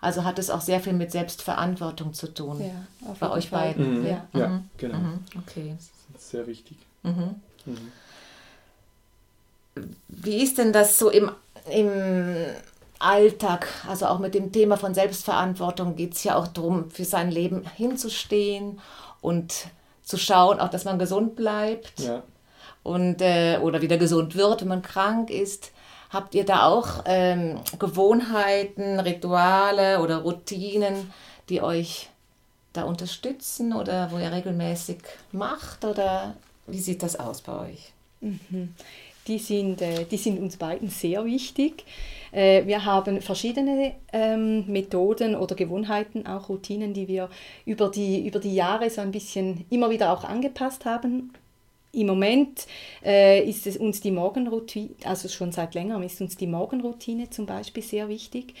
Also 0.00 0.24
hat 0.24 0.38
es 0.38 0.50
auch 0.50 0.60
sehr 0.60 0.80
viel 0.80 0.92
mit 0.92 1.10
Selbstverantwortung 1.10 2.12
zu 2.14 2.32
tun. 2.32 2.60
Ja, 2.60 3.10
auf 3.10 3.18
Bei 3.18 3.26
jeden 3.26 3.38
euch 3.38 3.48
Fall. 3.48 3.68
beiden. 3.74 4.00
Mhm. 4.00 4.06
Ja. 4.06 4.26
Ja, 4.32 4.62
genau. 4.76 4.98
Mhm. 4.98 5.18
Okay. 5.38 5.74
Das 6.12 6.20
ist 6.22 6.30
sehr 6.30 6.46
wichtig. 6.46 6.76
Wie 10.08 10.42
ist 10.42 10.58
denn 10.58 10.72
das 10.72 10.98
so 10.98 11.10
im, 11.10 11.30
im 11.70 11.90
Alltag? 13.00 13.66
Also 13.88 14.06
auch 14.06 14.20
mit 14.20 14.34
dem 14.34 14.52
Thema 14.52 14.76
von 14.76 14.94
Selbstverantwortung 14.94 15.96
geht 15.96 16.14
es 16.14 16.24
ja 16.24 16.36
auch 16.36 16.46
darum, 16.46 16.90
für 16.90 17.04
sein 17.04 17.30
Leben 17.30 17.64
hinzustehen 17.74 18.78
und 19.20 19.66
zu 20.04 20.16
schauen, 20.18 20.60
auch 20.60 20.68
dass 20.68 20.84
man 20.84 20.98
gesund 20.98 21.34
bleibt 21.36 22.00
Ja. 22.00 22.22
und, 22.82 23.20
äh, 23.22 23.58
oder 23.62 23.80
wieder 23.82 23.96
gesund 23.96 24.34
wird, 24.36 24.60
wenn 24.60 24.68
man 24.68 24.82
krank 24.82 25.30
ist. 25.30 25.72
Habt 26.10 26.34
ihr 26.34 26.44
da 26.44 26.66
auch 26.68 27.02
ähm, 27.06 27.58
Gewohnheiten, 27.78 29.00
Rituale 29.00 30.00
oder 30.00 30.18
Routinen, 30.18 31.12
die 31.48 31.60
euch 31.60 32.08
da 32.72 32.82
unterstützen 32.84 33.72
oder 33.72 34.10
wo 34.12 34.18
ihr 34.18 34.30
regelmäßig 34.30 34.98
macht? 35.32 35.84
Oder 35.84 36.34
wie 36.66 36.78
sieht 36.78 37.02
das 37.02 37.18
aus 37.18 37.40
bei 37.40 37.70
euch? 37.70 37.92
Die 39.26 39.38
sind, 39.38 39.82
äh, 39.82 40.04
die 40.04 40.16
sind 40.16 40.38
uns 40.38 40.56
beiden 40.56 40.88
sehr 40.88 41.24
wichtig. 41.24 41.84
Äh, 42.32 42.66
wir 42.66 42.84
haben 42.84 43.20
verschiedene 43.20 43.92
ähm, 44.12 44.66
Methoden 44.66 45.36
oder 45.36 45.54
Gewohnheiten, 45.54 46.26
auch 46.26 46.48
Routinen, 46.48 46.92
die 46.92 47.08
wir 47.08 47.30
über 47.64 47.90
die, 47.90 48.26
über 48.26 48.40
die 48.40 48.54
Jahre 48.54 48.90
so 48.90 49.00
ein 49.00 49.12
bisschen 49.12 49.64
immer 49.70 49.90
wieder 49.90 50.12
auch 50.12 50.24
angepasst 50.24 50.84
haben. 50.84 51.32
Im 51.92 52.08
Moment 52.08 52.66
äh, 53.04 53.48
ist 53.48 53.66
es 53.68 53.76
uns 53.76 54.00
die 54.00 54.10
Morgenroutine, 54.10 54.90
also 55.04 55.28
schon 55.28 55.52
seit 55.52 55.74
längerem 55.74 56.02
ist 56.02 56.20
uns 56.20 56.36
die 56.36 56.48
Morgenroutine 56.48 57.30
zum 57.30 57.46
Beispiel 57.46 57.84
sehr 57.84 58.08
wichtig. 58.08 58.54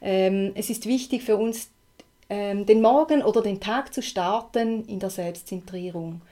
Ähm, 0.00 0.52
es 0.54 0.70
ist 0.70 0.86
wichtig 0.86 1.22
für 1.22 1.36
uns, 1.36 1.68
ähm, 2.30 2.64
den 2.64 2.80
Morgen 2.80 3.22
oder 3.22 3.42
den 3.42 3.60
Tag 3.60 3.92
zu 3.92 4.00
starten 4.00 4.86
in 4.86 5.00
der 5.00 5.10
Selbstzentrierung 5.10 6.22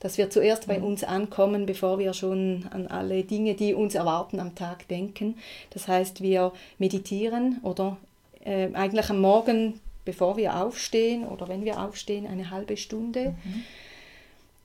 dass 0.00 0.18
wir 0.18 0.30
zuerst 0.30 0.66
bei 0.66 0.78
mhm. 0.78 0.84
uns 0.84 1.04
ankommen, 1.04 1.66
bevor 1.66 1.98
wir 1.98 2.12
schon 2.12 2.66
an 2.70 2.86
alle 2.86 3.24
Dinge, 3.24 3.54
die 3.54 3.74
uns 3.74 3.94
erwarten, 3.94 4.40
am 4.40 4.54
Tag 4.54 4.86
denken. 4.88 5.36
Das 5.70 5.88
heißt, 5.88 6.20
wir 6.22 6.52
meditieren 6.78 7.60
oder 7.62 7.96
äh, 8.44 8.68
eigentlich 8.74 9.08
am 9.10 9.20
Morgen, 9.20 9.80
bevor 10.04 10.36
wir 10.36 10.56
aufstehen 10.56 11.26
oder 11.26 11.48
wenn 11.48 11.64
wir 11.64 11.80
aufstehen, 11.80 12.26
eine 12.26 12.50
halbe 12.50 12.76
Stunde. 12.76 13.30
Mhm. 13.30 13.64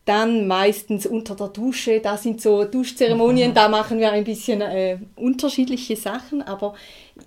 Dann 0.06 0.48
meistens 0.48 1.06
unter 1.06 1.36
der 1.36 1.48
Dusche, 1.48 2.00
da 2.02 2.18
sind 2.18 2.42
so 2.42 2.66
Duschzeremonien, 2.66 3.52
mhm. 3.52 3.56
da 3.56 3.70
machen 3.70 4.00
wir 4.00 4.12
ein 4.12 4.26
bisschen 4.26 4.60
äh, 4.62 4.98
unterschiedliche 5.16 5.96
Sachen, 5.96 6.42
aber 6.42 6.74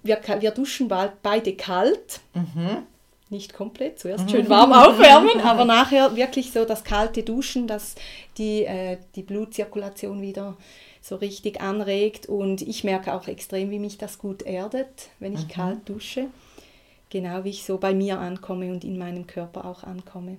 wir, 0.03 0.21
wir 0.41 0.51
duschen 0.51 0.89
bald 0.89 1.23
beide 1.23 1.55
kalt. 1.55 2.21
Mhm 2.35 2.85
nicht 3.35 3.53
komplett, 3.53 3.99
zuerst 3.99 4.31
schön 4.31 4.49
warm 4.49 4.73
aufwärmen, 4.73 5.41
aber 5.41 5.65
nachher 5.65 6.17
wirklich 6.17 6.53
so 6.53 6.65
das 6.65 6.85
kalte 6.85 7.23
Duschen, 7.23 7.67
dass 7.67 7.97
die, 8.39 8.65
äh, 8.65 8.99
die 9.15 9.23
Blutzirkulation 9.23 10.23
wieder 10.23 10.57
so 11.03 11.17
richtig 11.17 11.61
anregt 11.61 12.27
und 12.27 12.63
ich 12.63 12.85
merke 12.85 13.13
auch 13.13 13.29
extrem, 13.29 13.71
wie 13.71 13.79
mich 13.79 13.99
das 13.99 14.19
gut 14.19 14.43
erdet, 14.43 15.11
wenn 15.19 15.35
ich 15.35 15.45
mhm. 15.45 15.49
kalt 15.49 15.89
dusche. 15.89 16.27
Genau 17.11 17.45
wie 17.45 17.51
ich 17.51 17.65
so 17.65 17.79
bei 17.79 17.93
mir 17.93 18.19
ankomme 18.19 18.71
und 18.71 18.85
in 18.85 18.99
meinem 18.99 19.27
Körper 19.27 19.67
auch 19.67 19.85
ankomme. 19.85 20.39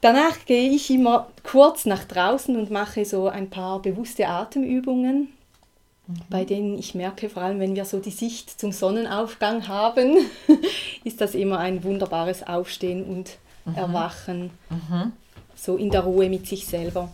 Danach 0.00 0.44
gehe 0.44 0.70
ich 0.70 0.90
immer 0.90 1.28
kurz 1.42 1.86
nach 1.86 2.04
draußen 2.04 2.54
und 2.56 2.70
mache 2.70 3.06
so 3.06 3.28
ein 3.28 3.48
paar 3.48 3.80
bewusste 3.80 4.28
Atemübungen 4.28 5.32
mhm. 6.06 6.14
bei 6.30 6.44
denen 6.44 6.78
ich 6.78 6.94
merke, 6.94 7.28
vor 7.28 7.42
allem 7.42 7.60
wenn 7.60 7.74
wir 7.74 7.84
so 7.84 7.98
die 7.98 8.10
Sicht 8.10 8.60
zum 8.60 8.72
Sonnenaufgang 8.72 9.68
haben, 9.68 10.16
ist 11.04 11.20
das 11.20 11.34
immer 11.34 11.58
ein 11.58 11.84
wunderbares 11.84 12.46
Aufstehen 12.46 13.04
und 13.04 13.38
mhm. 13.64 13.74
Erwachen, 13.74 14.50
mhm. 14.70 15.12
so 15.54 15.76
in 15.76 15.90
der 15.90 16.02
Ruhe 16.02 16.28
mit 16.28 16.46
sich 16.46 16.66
selber. 16.66 17.10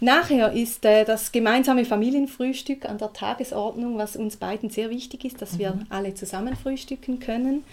Nachher 0.00 0.52
ist 0.52 0.84
äh, 0.84 1.04
das 1.04 1.32
gemeinsame 1.32 1.84
Familienfrühstück 1.84 2.88
an 2.88 2.98
der 2.98 3.12
Tagesordnung, 3.12 3.98
was 3.98 4.14
uns 4.14 4.36
beiden 4.36 4.70
sehr 4.70 4.90
wichtig 4.90 5.24
ist, 5.24 5.42
dass 5.42 5.54
mhm. 5.54 5.58
wir 5.58 5.78
alle 5.88 6.14
zusammen 6.14 6.54
frühstücken 6.54 7.18
können. 7.18 7.64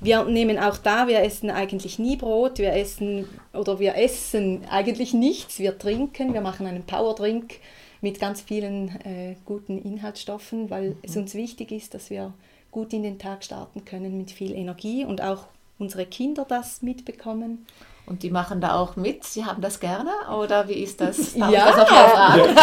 Wir 0.00 0.24
nehmen 0.24 0.58
auch 0.58 0.78
da, 0.78 1.08
wir 1.08 1.20
essen 1.20 1.50
eigentlich 1.50 1.98
nie 1.98 2.16
Brot, 2.16 2.58
wir 2.58 2.74
essen 2.74 3.26
oder 3.52 3.80
wir 3.80 3.96
essen 3.96 4.62
eigentlich 4.70 5.12
nichts, 5.12 5.58
wir 5.58 5.76
trinken, 5.76 6.34
wir 6.34 6.40
machen 6.40 6.66
einen 6.66 6.84
Powerdrink 6.84 7.54
mit 8.02 8.20
ganz 8.20 8.42
vielen 8.42 8.88
äh, 9.04 9.36
guten 9.46 9.80
Inhaltsstoffen, 9.80 10.68
weil 10.68 10.90
mhm. 10.90 10.96
es 11.02 11.16
uns 11.16 11.34
wichtig 11.34 11.72
ist, 11.72 11.94
dass 11.94 12.10
wir 12.10 12.34
gut 12.70 12.92
in 12.92 13.02
den 13.02 13.18
Tag 13.18 13.44
starten 13.44 13.84
können 13.84 14.18
mit 14.18 14.30
viel 14.30 14.52
Energie 14.52 15.04
und 15.04 15.22
auch 15.22 15.46
unsere 15.78 16.04
Kinder 16.04 16.44
das 16.46 16.82
mitbekommen. 16.82 17.66
Und 18.04 18.24
die 18.24 18.30
machen 18.30 18.60
da 18.60 18.74
auch 18.74 18.96
mit? 18.96 19.22
Sie 19.22 19.44
haben 19.44 19.62
das 19.62 19.78
gerne 19.78 20.10
oder 20.36 20.68
wie 20.68 20.74
ist 20.74 21.00
das? 21.00 21.34
Darf 21.38 21.52
ja, 21.52 21.66
das 21.66 21.88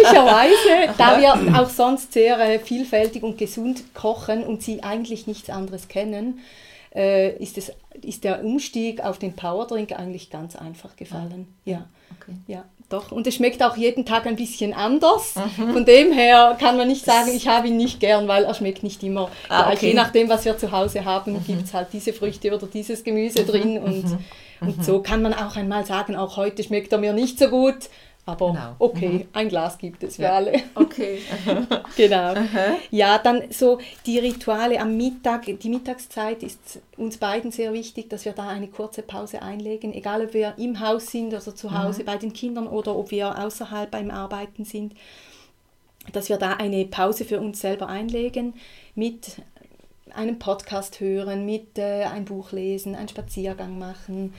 erstaunlicherweise, 0.00 0.94
da 0.98 1.20
wir 1.20 1.60
auch 1.60 1.68
sonst 1.68 2.14
sehr 2.14 2.38
äh, 2.40 2.58
vielfältig 2.58 3.22
und 3.22 3.36
gesund 3.36 3.94
kochen 3.94 4.42
und 4.42 4.62
sie 4.62 4.82
eigentlich 4.82 5.26
nichts 5.26 5.50
anderes 5.50 5.88
kennen, 5.88 6.40
äh, 6.94 7.36
ist, 7.36 7.58
es, 7.58 7.72
ist 8.02 8.24
der 8.24 8.44
Umstieg 8.44 9.02
auf 9.02 9.18
den 9.18 9.34
Powerdrink 9.34 9.92
eigentlich 9.92 10.30
ganz 10.30 10.56
einfach 10.56 10.96
gefallen. 10.96 11.48
Ah, 11.48 11.70
ja. 11.70 11.88
Okay. 12.20 12.36
ja. 12.46 12.64
Doch, 12.90 13.12
und 13.12 13.26
es 13.26 13.36
schmeckt 13.36 13.62
auch 13.62 13.76
jeden 13.76 14.04
Tag 14.04 14.26
ein 14.26 14.36
bisschen 14.36 14.74
anders. 14.74 15.34
Mhm. 15.56 15.72
Von 15.72 15.84
dem 15.84 16.12
her 16.12 16.56
kann 16.60 16.76
man 16.76 16.86
nicht 16.86 17.04
sagen, 17.04 17.30
ich 17.34 17.48
habe 17.48 17.68
ihn 17.68 17.76
nicht 17.76 17.98
gern, 17.98 18.28
weil 18.28 18.44
er 18.44 18.54
schmeckt 18.54 18.82
nicht 18.82 19.02
immer 19.02 19.30
ah. 19.48 19.72
Okay. 19.72 19.88
Je 19.88 19.94
nachdem, 19.94 20.28
was 20.28 20.44
wir 20.44 20.56
zu 20.58 20.70
Hause 20.70 21.04
haben, 21.04 21.32
mhm. 21.32 21.44
gibt 21.44 21.64
es 21.64 21.74
halt 21.74 21.88
diese 21.92 22.12
Früchte 22.12 22.54
oder 22.54 22.66
dieses 22.66 23.02
Gemüse 23.02 23.42
mhm. 23.42 23.46
drin. 23.46 23.78
Und, 23.78 24.04
mhm. 24.04 24.18
und 24.60 24.78
mhm. 24.78 24.82
so 24.82 25.00
kann 25.00 25.22
man 25.22 25.32
auch 25.32 25.56
einmal 25.56 25.86
sagen, 25.86 26.14
auch 26.14 26.36
heute 26.36 26.62
schmeckt 26.62 26.92
er 26.92 26.98
mir 26.98 27.14
nicht 27.14 27.38
so 27.38 27.48
gut. 27.48 27.88
Aber 28.26 28.52
genau. 28.52 28.76
okay, 28.78 29.08
mhm. 29.08 29.28
ein 29.34 29.48
Glas 29.50 29.76
gibt 29.76 30.02
es 30.02 30.16
für 30.16 30.22
ja. 30.22 30.32
alle. 30.32 30.54
Okay. 30.74 31.18
genau. 31.96 32.16
Aha. 32.34 32.76
Ja, 32.90 33.18
dann 33.18 33.42
so 33.50 33.78
die 34.06 34.18
Rituale 34.18 34.80
am 34.80 34.96
Mittag, 34.96 35.44
die 35.44 35.68
Mittagszeit 35.68 36.42
ist 36.42 36.80
uns 36.96 37.18
beiden 37.18 37.50
sehr 37.50 37.74
wichtig, 37.74 38.08
dass 38.08 38.24
wir 38.24 38.32
da 38.32 38.48
eine 38.48 38.68
kurze 38.68 39.02
Pause 39.02 39.42
einlegen, 39.42 39.92
egal 39.92 40.22
ob 40.24 40.32
wir 40.32 40.54
im 40.56 40.80
Haus 40.80 41.08
sind 41.08 41.28
oder 41.34 41.54
zu 41.54 41.76
Hause 41.76 42.00
mhm. 42.00 42.06
bei 42.06 42.16
den 42.16 42.32
Kindern 42.32 42.66
oder 42.66 42.96
ob 42.96 43.10
wir 43.10 43.38
außerhalb 43.38 43.90
beim 43.90 44.10
Arbeiten 44.10 44.64
sind, 44.64 44.94
dass 46.12 46.30
wir 46.30 46.38
da 46.38 46.54
eine 46.54 46.86
Pause 46.86 47.26
für 47.26 47.40
uns 47.40 47.60
selber 47.60 47.88
einlegen 47.88 48.54
mit 48.94 49.42
einem 50.14 50.38
Podcast 50.38 51.00
hören, 51.00 51.44
mit 51.44 51.78
äh, 51.78 52.04
ein 52.04 52.24
Buch 52.24 52.52
lesen, 52.52 52.94
einen 52.94 53.08
Spaziergang 53.08 53.78
machen, 53.78 54.32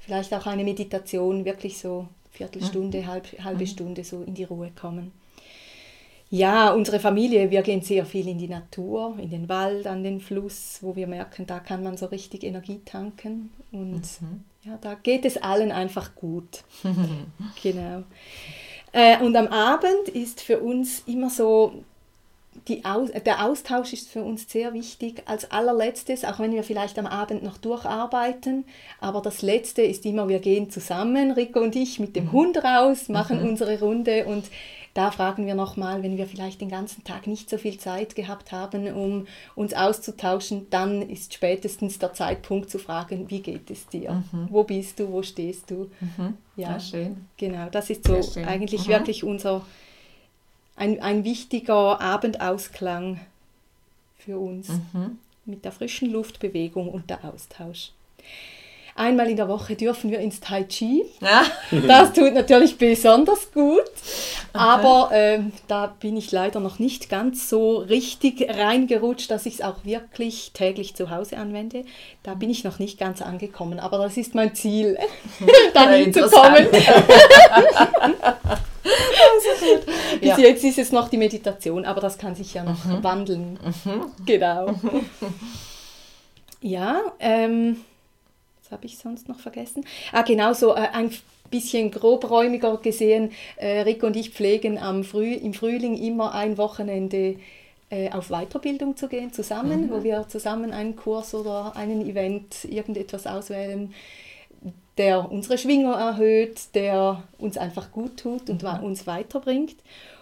vielleicht 0.00 0.34
auch 0.34 0.46
eine 0.46 0.64
Meditation, 0.64 1.44
wirklich 1.44 1.78
so 1.78 2.08
Viertelstunde, 2.32 3.02
mhm. 3.02 3.06
halb, 3.06 3.44
halbe 3.44 3.64
mhm. 3.64 3.68
Stunde 3.68 4.04
so 4.04 4.22
in 4.22 4.34
die 4.34 4.44
Ruhe 4.44 4.70
kommen. 4.78 5.12
Ja, 6.30 6.72
unsere 6.72 6.98
Familie, 6.98 7.50
wir 7.50 7.60
gehen 7.60 7.82
sehr 7.82 8.06
viel 8.06 8.26
in 8.26 8.38
die 8.38 8.48
Natur, 8.48 9.18
in 9.18 9.28
den 9.28 9.50
Wald, 9.50 9.86
an 9.86 10.02
den 10.02 10.18
Fluss, 10.18 10.78
wo 10.80 10.96
wir 10.96 11.06
merken, 11.06 11.44
da 11.46 11.60
kann 11.60 11.82
man 11.82 11.98
so 11.98 12.06
richtig 12.06 12.42
Energie 12.42 12.80
tanken. 12.86 13.50
Und 13.70 14.00
mhm. 14.22 14.44
ja, 14.64 14.78
da 14.80 14.94
geht 14.94 15.26
es 15.26 15.36
allen 15.36 15.70
einfach 15.70 16.14
gut. 16.14 16.64
genau. 17.62 18.04
Äh, 18.92 19.22
und 19.22 19.36
am 19.36 19.48
Abend 19.48 20.08
ist 20.08 20.40
für 20.40 20.60
uns 20.60 21.02
immer 21.06 21.28
so 21.28 21.84
Aus 22.84 23.10
der 23.10 23.44
Austausch 23.44 23.92
ist 23.92 24.08
für 24.08 24.22
uns 24.22 24.50
sehr 24.50 24.72
wichtig. 24.72 25.22
Als 25.26 25.50
allerletztes, 25.50 26.24
auch 26.24 26.38
wenn 26.38 26.52
wir 26.52 26.62
vielleicht 26.62 26.98
am 26.98 27.06
Abend 27.06 27.42
noch 27.42 27.58
durcharbeiten, 27.58 28.64
aber 29.00 29.20
das 29.20 29.42
Letzte 29.42 29.82
ist 29.82 30.04
immer, 30.06 30.28
wir 30.28 30.38
gehen 30.38 30.70
zusammen, 30.70 31.32
Rico 31.32 31.60
und 31.60 31.74
ich, 31.74 31.98
mit 31.98 32.14
dem 32.14 32.26
mhm. 32.26 32.32
Hund 32.32 32.64
raus, 32.64 33.08
machen 33.08 33.40
mhm. 33.40 33.48
unsere 33.48 33.80
Runde 33.80 34.26
und 34.26 34.44
da 34.94 35.10
fragen 35.10 35.46
wir 35.46 35.54
nochmal, 35.54 36.02
wenn 36.02 36.18
wir 36.18 36.26
vielleicht 36.26 36.60
den 36.60 36.68
ganzen 36.68 37.02
Tag 37.02 37.26
nicht 37.26 37.48
so 37.48 37.56
viel 37.56 37.78
Zeit 37.78 38.14
gehabt 38.14 38.52
haben, 38.52 38.92
um 38.92 39.26
uns 39.54 39.72
auszutauschen, 39.72 40.66
dann 40.68 41.08
ist 41.08 41.32
spätestens 41.32 41.98
der 41.98 42.12
Zeitpunkt 42.12 42.68
zu 42.68 42.78
fragen, 42.78 43.30
wie 43.30 43.40
geht 43.40 43.70
es 43.70 43.86
dir? 43.86 44.22
Mhm. 44.30 44.48
Wo 44.50 44.64
bist 44.64 45.00
du? 45.00 45.10
Wo 45.10 45.22
stehst 45.22 45.70
du? 45.70 45.90
Mhm. 46.00 46.34
Ja, 46.56 46.78
schön. 46.78 47.26
Genau, 47.38 47.68
das 47.70 47.88
ist 47.88 48.06
so 48.06 48.20
eigentlich 48.42 48.86
mhm. 48.86 48.92
wirklich 48.92 49.24
unser 49.24 49.62
ein, 50.76 51.00
ein 51.00 51.24
wichtiger 51.24 52.00
Abendausklang 52.00 53.20
für 54.18 54.38
uns 54.38 54.68
mhm. 54.68 55.18
mit 55.44 55.64
der 55.64 55.72
frischen 55.72 56.10
Luftbewegung 56.10 56.88
und 56.88 57.10
der 57.10 57.24
Austausch. 57.24 57.92
Einmal 58.94 59.30
in 59.30 59.36
der 59.36 59.48
Woche 59.48 59.74
dürfen 59.74 60.10
wir 60.10 60.18
ins 60.18 60.40
Tai 60.40 60.64
Chi. 60.64 61.04
Ja. 61.20 61.44
Das 61.86 62.12
tut 62.12 62.34
natürlich 62.34 62.76
besonders 62.76 63.50
gut. 63.50 63.90
Aber 64.52 65.10
äh, 65.12 65.40
da 65.66 65.94
bin 65.98 66.18
ich 66.18 66.30
leider 66.30 66.60
noch 66.60 66.78
nicht 66.78 67.08
ganz 67.08 67.48
so 67.48 67.78
richtig 67.78 68.46
reingerutscht, 68.50 69.30
dass 69.30 69.46
ich 69.46 69.54
es 69.54 69.60
auch 69.62 69.76
wirklich 69.84 70.50
täglich 70.52 70.94
zu 70.94 71.08
Hause 71.08 71.38
anwende. 71.38 71.86
Da 72.22 72.34
bin 72.34 72.50
ich 72.50 72.64
noch 72.64 72.78
nicht 72.78 72.98
ganz 72.98 73.22
angekommen. 73.22 73.80
Aber 73.80 73.96
das 73.96 74.18
ist 74.18 74.34
mein 74.34 74.54
Ziel, 74.54 74.98
dahin 75.74 76.12
zu 76.12 76.28
kommen. 76.28 76.66
also 78.84 79.86
Bis 80.20 80.28
ja. 80.28 80.38
jetzt 80.38 80.64
ist 80.64 80.78
es 80.78 80.92
noch 80.92 81.08
die 81.08 81.16
Meditation, 81.16 81.84
aber 81.84 82.00
das 82.00 82.18
kann 82.18 82.34
sich 82.34 82.54
ja 82.54 82.64
noch 82.64 82.84
mhm. 82.84 83.02
wandeln. 83.02 83.58
Mhm. 83.84 84.24
Genau. 84.26 84.74
Ja, 86.64 87.00
ähm, 87.18 87.78
was 88.62 88.70
habe 88.70 88.86
ich 88.86 88.96
sonst 88.96 89.28
noch 89.28 89.40
vergessen? 89.40 89.84
Ah, 90.12 90.22
genau, 90.22 90.52
so 90.52 90.76
äh, 90.76 90.88
ein 90.92 91.10
bisschen 91.50 91.90
grobräumiger 91.90 92.76
gesehen. 92.76 93.32
Äh, 93.56 93.80
Rico 93.80 94.06
und 94.06 94.14
ich 94.14 94.30
pflegen 94.30 94.78
am 94.78 95.02
Früh, 95.02 95.34
im 95.34 95.54
Frühling 95.54 95.96
immer 95.96 96.34
ein 96.34 96.58
Wochenende 96.58 97.36
äh, 97.90 98.10
auf 98.12 98.28
Weiterbildung 98.28 98.96
zu 98.96 99.08
gehen, 99.08 99.32
zusammen, 99.32 99.86
mhm. 99.86 99.90
wo 99.90 100.04
wir 100.04 100.28
zusammen 100.28 100.72
einen 100.72 100.94
Kurs 100.94 101.34
oder 101.34 101.74
einen 101.74 102.08
Event, 102.08 102.64
irgendetwas 102.64 103.26
auswählen 103.26 103.92
der 104.98 105.30
unsere 105.30 105.58
Schwingung 105.58 105.94
erhöht, 105.94 106.74
der 106.74 107.22
uns 107.38 107.56
einfach 107.56 107.92
gut 107.92 108.18
tut 108.18 108.50
und 108.50 108.62
mhm. 108.62 108.84
uns 108.84 109.06
weiterbringt. 109.06 109.76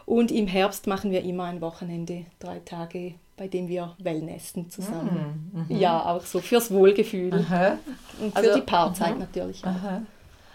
Und 0.07 0.31
im 0.33 0.47
Herbst 0.47 0.87
machen 0.87 1.11
wir 1.13 1.23
immer 1.23 1.45
ein 1.45 1.61
Wochenende, 1.61 2.27
drei 2.39 2.59
Tage, 2.61 3.15
bei 3.37 3.49
dem 3.49 3.69
wir 3.69 3.95
Wellnessen 3.99 4.71
zusammen. 4.71 5.51
Mhm. 5.53 5.67
mhm. 5.69 5.81
Ja, 5.81 6.05
auch 6.05 6.25
so 6.25 6.41
fürs 6.41 6.71
Wohlgefühl 6.71 7.33
Aha. 7.33 7.79
und 8.21 8.33
für 8.33 8.37
also, 8.37 8.55
die 8.55 8.63
Paarzeit 8.63 9.19
natürlich. 9.19 9.65
Aha. 9.65 10.03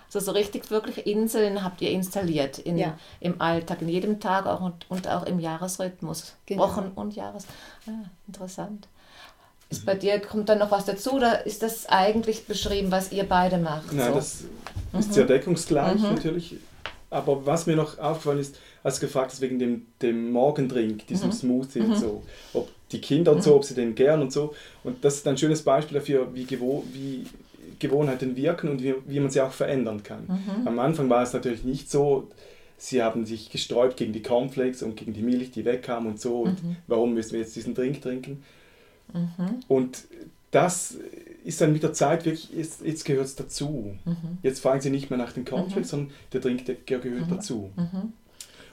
Also 0.05 0.19
so 0.19 0.31
richtig 0.31 0.71
wirklich 0.71 1.07
Inseln 1.07 1.63
habt 1.63 1.81
ihr 1.81 1.91
installiert 1.91 2.59
in, 2.59 2.77
Ja. 2.77 2.97
im 3.19 3.41
Alltag, 3.41 3.81
in 3.81 3.89
jedem 3.89 4.19
Tag 4.19 4.45
auch 4.45 4.61
und, 4.61 4.89
und 4.89 5.07
auch 5.07 5.25
im 5.25 5.39
Jahresrhythmus. 5.39 6.35
Genau. 6.45 6.63
Wochen 6.63 6.91
und 6.95 7.15
Jahres. 7.15 7.45
Ah, 7.87 8.09
interessant. 8.27 8.87
Ist 9.69 9.85
bei 9.85 9.95
dir, 9.95 10.19
kommt 10.19 10.49
da 10.49 10.55
noch 10.55 10.71
was 10.71 10.85
dazu 10.85 11.13
oder 11.13 11.45
ist 11.45 11.63
das 11.63 11.87
eigentlich 11.87 12.45
beschrieben, 12.45 12.91
was 12.91 13.11
ihr 13.11 13.23
beide 13.23 13.57
macht? 13.57 13.91
Nein, 13.91 14.09
so? 14.09 14.15
das 14.15 14.43
ist 14.99 15.13
sehr 15.13 15.25
deckungsgleich 15.25 16.01
natürlich. 16.01 16.57
Aber 17.09 17.45
was 17.45 17.65
mir 17.65 17.75
noch 17.75 17.97
aufgefallen 17.97 18.39
ist, 18.39 18.57
als 18.83 18.99
gefragt 18.99 19.31
hast 19.31 19.41
wegen 19.41 19.57
dem, 19.57 19.85
dem 20.01 20.31
Morgendrink, 20.31 21.07
diesem 21.07 21.31
Smoothie 21.31 21.79
und 21.79 21.97
so, 21.97 22.23
ob 22.53 22.69
die 22.91 22.99
Kinder 23.01 23.31
und 23.31 23.41
so, 23.43 23.55
ob 23.55 23.63
sie 23.63 23.73
den 23.73 23.95
gern 23.95 24.21
und 24.21 24.31
so. 24.31 24.53
Und 24.83 25.03
das 25.03 25.15
ist 25.15 25.27
ein 25.27 25.37
schönes 25.37 25.61
Beispiel 25.63 25.99
dafür, 25.99 26.33
wie, 26.33 26.43
Gewo 26.43 26.83
wie 26.93 27.25
Gewohnheiten 27.79 28.35
wirken 28.35 28.69
und 28.69 28.83
wie, 28.83 28.95
wie 29.05 29.19
man 29.19 29.29
sie 29.29 29.41
auch 29.41 29.51
verändern 29.51 30.03
kann. 30.03 30.27
Am 30.65 30.77
Anfang 30.79 31.09
war 31.09 31.23
es 31.23 31.33
natürlich 31.33 31.63
nicht 31.63 31.89
so, 31.89 32.29
sie 32.77 33.01
haben 33.01 33.25
sich 33.25 33.49
gesträubt 33.49 33.97
gegen 33.97 34.13
die 34.13 34.21
Cornflakes 34.21 34.83
und 34.83 34.95
gegen 34.95 35.13
die 35.13 35.21
Milch, 35.21 35.51
die 35.51 35.65
wegkam 35.65 36.05
und 36.05 36.19
so. 36.19 36.41
Und 36.41 36.57
warum 36.87 37.13
müssen 37.13 37.33
wir 37.33 37.39
jetzt 37.39 37.55
diesen 37.55 37.73
Drink 37.73 38.01
trinken? 38.01 38.43
Und 39.67 40.05
das 40.51 40.97
ist 41.43 41.61
dann 41.61 41.73
mit 41.73 41.83
der 41.83 41.93
Zeit 41.93 42.25
wirklich, 42.25 42.51
jetzt, 42.53 42.81
jetzt 42.81 43.05
gehört 43.05 43.25
es 43.25 43.35
dazu. 43.35 43.95
Jetzt 44.43 44.61
fragen 44.61 44.81
sie 44.81 44.89
nicht 44.89 45.09
mehr 45.09 45.19
nach 45.19 45.33
den 45.33 45.45
Cornflakes, 45.45 45.89
sondern 45.89 46.11
der 46.33 46.41
Drink 46.41 46.65
der 46.65 46.75
gehört 46.75 47.29
dazu. 47.29 47.71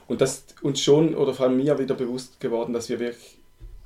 Und 0.07 0.21
das 0.21 0.35
ist 0.37 0.63
uns 0.63 0.81
schon, 0.81 1.15
oder 1.15 1.33
vor 1.33 1.47
allem 1.47 1.57
mir 1.57 1.77
wieder 1.79 1.95
bewusst 1.95 2.39
geworden, 2.39 2.73
dass 2.73 2.89
wir 2.89 2.99
wirklich 2.99 3.37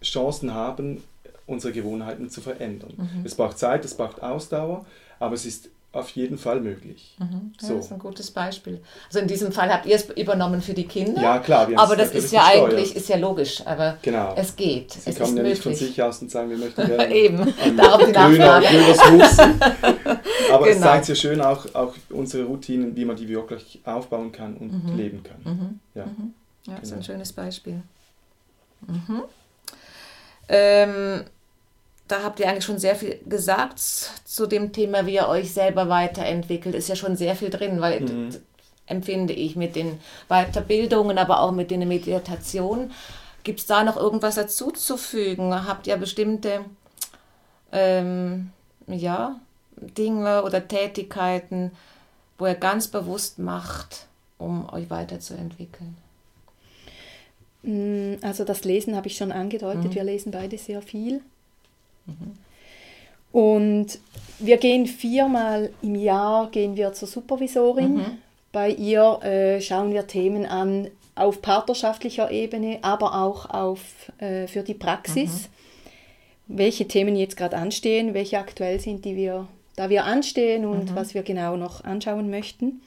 Chancen 0.02 0.54
haben, 0.54 1.04
unsere 1.46 1.74
Gewohnheiten 1.74 2.30
zu 2.30 2.42
verändern. 2.42 2.94
Es 3.24 3.36
braucht 3.36 3.58
Zeit, 3.58 3.86
es 3.86 3.96
braucht 3.96 4.22
Ausdauer, 4.22 4.86
aber 5.20 5.34
es 5.36 5.46
ist 5.46 5.70
auf 5.94 6.10
jeden 6.12 6.38
Fall 6.38 6.60
möglich. 6.60 7.16
Mhm. 7.18 7.54
Ja, 7.60 7.68
So. 7.68 7.76
Das 7.78 7.86
ist 7.86 7.92
ein 7.92 7.98
gutes 8.00 8.30
Beispiel. 8.30 8.82
Also 9.08 9.20
in 9.20 9.28
diesem 9.28 9.52
Fall 9.52 9.72
habt 9.74 9.86
ihr 9.88 9.96
es 9.96 10.08
übernommen 10.12 10.62
für 10.62 10.74
die 10.74 10.86
Kinder. 10.86 11.22
Ja, 11.22 11.40
klar, 11.40 11.68
aber 11.76 11.94
es 11.94 12.12
das 12.12 12.24
ist 12.26 12.32
ja 12.34 12.44
gesteuert. 12.44 12.72
eigentlich 12.74 12.96
ist 12.96 13.10
ja 13.10 13.16
logisch, 13.18 13.66
aber 13.66 13.98
Genau. 14.04 14.34
es 14.38 14.56
geht. 14.56 14.92
Sie 14.92 15.00
es 15.00 15.08
ist 15.08 15.20
kommen 15.20 15.38
ja 15.38 15.44
nicht 15.44 15.64
von 15.64 15.74
sich 15.74 16.02
aus 16.04 16.22
und 16.22 16.30
sagen, 16.30 16.50
wir 16.52 16.58
möchten 16.58 16.86
gerne 16.86 17.12
Eben, 17.16 17.54
darum 17.78 18.06
die 18.08 18.12
grüner, 18.14 18.62
grüner 18.62 18.94
Smoothie. 18.96 19.56
Aber 20.54 20.68
es 20.70 20.76
Genau. 20.76 20.88
zeigt 20.88 21.06
sehr 21.06 21.16
schön 21.16 21.42
auch, 21.42 21.74
auch 21.74 21.94
unsere 22.10 22.46
Routinen, 22.46 22.96
wie 22.96 23.04
man 23.06 23.16
die 23.16 23.28
wirklich 23.28 23.82
aufbauen 23.84 24.32
kann 24.32 24.56
und 24.56 24.96
leben 24.96 25.24
kann. 25.24 25.80
Ja. 25.96 26.04
Ja, 26.04 26.74
das 26.76 26.84
ist 26.84 26.90
Genau. 26.90 26.96
ein 27.00 27.04
schönes 27.04 27.34
Beispiel. 27.34 27.82
Mhm. 28.86 29.24
Ähm, 30.50 31.24
da 32.08 32.24
habt 32.24 32.40
ihr 32.40 32.48
eigentlich 32.50 32.66
schon 32.66 32.80
sehr 32.80 32.96
viel 32.96 33.20
gesagt 33.26 33.80
zu 33.80 34.48
dem 34.48 34.72
Thema, 34.74 35.06
wie 35.06 35.16
ihr 35.16 35.28
euch 35.28 35.54
selber 35.54 35.90
weiterentwickelt. 35.90 36.76
Ist 36.76 36.90
ja 36.90 36.96
schon 36.96 37.16
sehr 37.16 37.36
viel 37.36 37.50
drin, 37.50 37.82
weil 37.82 38.02
Mhm. 38.02 38.30
das 38.32 38.40
empfinde 38.86 39.34
ich 39.34 39.56
mit 39.56 39.76
den 39.76 40.00
Weiterbildungen, 40.30 41.18
aber 41.18 41.42
auch 41.42 41.52
mit 41.52 41.72
den 41.72 41.88
Meditationen. 41.88 42.92
Gibt 43.44 43.60
es 43.60 43.66
da 43.66 43.84
noch 43.84 43.98
irgendwas 43.98 44.36
dazuzufügen? 44.36 45.68
Habt 45.68 45.88
ihr 45.88 45.98
bestimmte 45.98 46.62
ähm, 47.72 48.52
ja, 48.88 49.40
Dinge 49.76 50.44
oder 50.44 50.68
Tätigkeiten, 50.68 51.72
wo 52.38 52.46
ihr 52.48 52.56
ganz 52.56 52.88
bewusst 52.88 53.40
macht, 53.40 54.06
um 54.38 54.70
euch 54.72 54.90
weiterzuentwickeln? 54.90 55.98
Mm, 57.64 58.16
Also 58.22 58.44
das 58.44 58.64
Lesen 58.64 58.96
habe 58.96 59.08
ich 59.08 59.18
schon 59.18 59.32
angedeutet. 59.32 59.86
Mhm. 59.86 59.96
Wir 59.96 60.04
lesen 60.04 60.32
beide 60.32 60.58
sehr 60.58 60.82
viel. 60.82 61.22
Und 63.32 64.00
wir 64.40 64.58
gehen 64.58 64.86
viermal 64.86 65.70
im 65.82 65.96
Jahr 65.96 66.50
gehen 66.50 66.76
wir 66.76 66.94
zur 66.94 67.08
Supervisorin. 67.08 67.96
Mhm. 67.96 68.18
Bei 68.52 68.70
ihr 68.70 69.20
äh, 69.24 69.62
schauen 69.62 69.94
wir 69.94 70.08
Themen 70.08 70.46
an 70.46 70.88
auf 71.16 71.42
partnerschaftlicher 71.42 72.32
Ebene, 72.32 72.80
aber 72.82 73.16
auch 73.22 73.50
auf, 73.50 73.82
äh, 74.20 74.48
für 74.48 74.62
die 74.62 74.74
Praxis. 74.74 75.50
Welche 76.48 76.88
Themen 76.88 77.16
jetzt 77.16 77.36
gerade 77.36 77.58
anstehen, 77.58 78.14
welche 78.14 78.40
aktuell 78.40 78.80
sind, 78.80 79.04
die 79.04 79.16
wir, 79.16 79.48
da 79.76 79.90
wir 79.90 80.06
anstehen 80.06 80.66
und 80.66 80.96
was 80.96 81.14
wir 81.14 81.24
genau 81.24 81.58
noch 81.58 81.84
anschauen 81.84 82.30
möchten. 82.30 82.82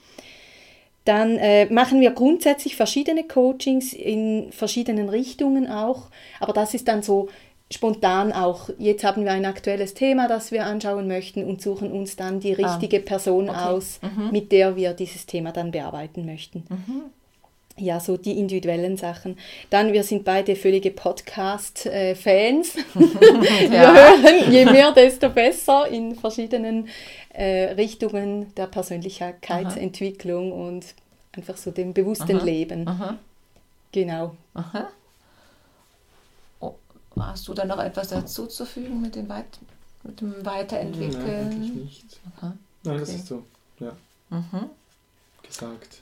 Dann 1.05 1.37
äh, 1.37 1.67
machen 1.67 2.01
wir 2.01 2.11
grundsätzlich 2.13 2.77
verschiedene 2.77 3.25
Coachings 3.25 3.93
in 3.93 4.53
verschiedenen 4.53 5.09
Richtungen 5.09 5.69
auch, 5.71 6.09
aber 6.41 6.53
das 6.53 6.75
ist 6.75 6.89
dann 6.89 7.03
so 7.03 7.29
spontan 7.73 8.33
auch. 8.33 8.69
Jetzt 8.79 9.05
haben 9.05 9.25
wir 9.25 9.33
ein 9.33 9.45
aktuelles 9.45 9.95
Thema, 9.95 10.29
das 10.29 10.53
wir 10.53 10.67
anschauen 10.67 11.07
möchten 11.07 11.45
und 11.45 11.63
suchen 11.63 11.93
uns 11.93 12.17
dann 12.17 12.41
die 12.41 12.53
richtige 12.53 13.01
Person 13.01 13.49
aus, 13.49 14.01
mit 14.31 14.53
der 14.53 14.77
wir 14.77 14.93
dieses 14.93 15.27
Thema 15.27 15.53
dann 15.53 15.71
bearbeiten 15.71 16.27
möchten. 16.27 16.65
Ja, 17.77 17.99
so 17.99 18.17
die 18.17 18.39
individuellen 18.39 18.97
Sachen. 18.97 19.39
Dann, 19.71 19.93
wir 19.93 20.05
sind 20.05 20.25
beide 20.25 20.55
völlige 20.55 20.91
Podcast-Fans. 20.91 22.75
Wir 22.95 23.95
hören, 23.95 24.53
je 24.53 24.67
mehr, 24.67 24.93
desto 24.93 25.31
besser 25.31 25.89
in 25.89 26.15
verschiedenen 26.15 26.89
äh, 27.33 27.73
Richtungen 27.73 28.55
der 28.55 28.67
Persönlichkeitsentwicklung 28.67 30.53
und 30.53 30.95
einfach 31.33 31.57
so 31.57 31.71
dem 31.71 31.95
bewussten 31.95 32.37
Aha. 32.37 32.45
Leben. 32.45 32.87
Aha. 32.87 33.19
Genau. 33.93 34.37
Aha. 34.53 34.89
Hast 37.18 37.49
du 37.49 37.55
da 37.55 37.64
noch 37.64 37.79
etwas 37.79 38.09
dazuzufügen 38.09 39.01
mit 39.03 39.14
dem, 39.14 39.29
Weit 39.29 39.46
mit 40.05 40.20
dem 40.20 40.31
Nein, 40.31 40.46
eigentlich 40.46 40.46
Weiterentwickeln? 40.46 41.75
nicht. 41.85 42.07
Aha. 42.38 42.53
Nein, 42.85 42.99
das 43.01 43.09
Okay. 43.11 43.18
ist 43.18 43.27
so, 43.27 43.44
ja, 43.79 43.92
Mhm. 44.31 44.70
gesagt. 45.42 45.99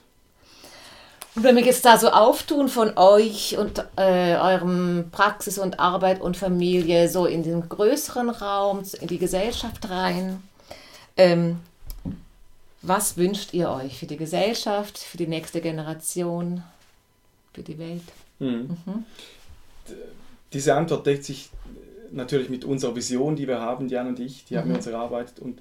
Und 1.35 1.43
wenn 1.43 1.55
wir 1.55 1.63
jetzt 1.63 1.85
da 1.85 1.97
so 1.97 2.09
auftun 2.09 2.69
von 2.69 2.97
euch 2.97 3.57
und 3.57 3.83
äh, 3.97 4.35
eurem 4.35 5.09
Praxis 5.11 5.57
und 5.59 5.79
Arbeit 5.79 6.21
und 6.21 6.37
Familie 6.37 7.07
so 7.09 7.25
in 7.25 7.43
den 7.43 7.67
größeren 7.69 8.29
Raum, 8.29 8.83
in 8.99 9.07
die 9.07 9.19
Gesellschaft 9.19 9.89
rein, 9.89 10.41
ähm, 11.17 11.59
was 12.81 13.17
wünscht 13.17 13.53
ihr 13.53 13.69
euch 13.69 13.99
für 13.99 14.05
die 14.05 14.17
Gesellschaft, 14.17 14.97
für 14.97 15.17
die 15.17 15.27
nächste 15.27 15.59
Generation, 15.61 16.63
für 17.53 17.61
die 17.61 17.77
Welt? 17.77 18.03
Mhm. 18.39 18.77
D- 19.87 19.93
Diese 20.53 20.75
Antwort 20.75 21.05
deckt 21.05 21.25
sich 21.25 21.49
natürlich 22.11 22.49
mit 22.49 22.65
unserer 22.65 22.95
Vision, 22.95 23.35
die 23.35 23.47
wir 23.47 23.59
haben, 23.59 23.87
Jan 23.87 24.07
und 24.07 24.19
ich, 24.19 24.45
die 24.45 24.57
haben 24.57 24.69
wir 24.69 24.77
uns 24.77 24.87
erarbeitet 24.87 25.39
und 25.39 25.59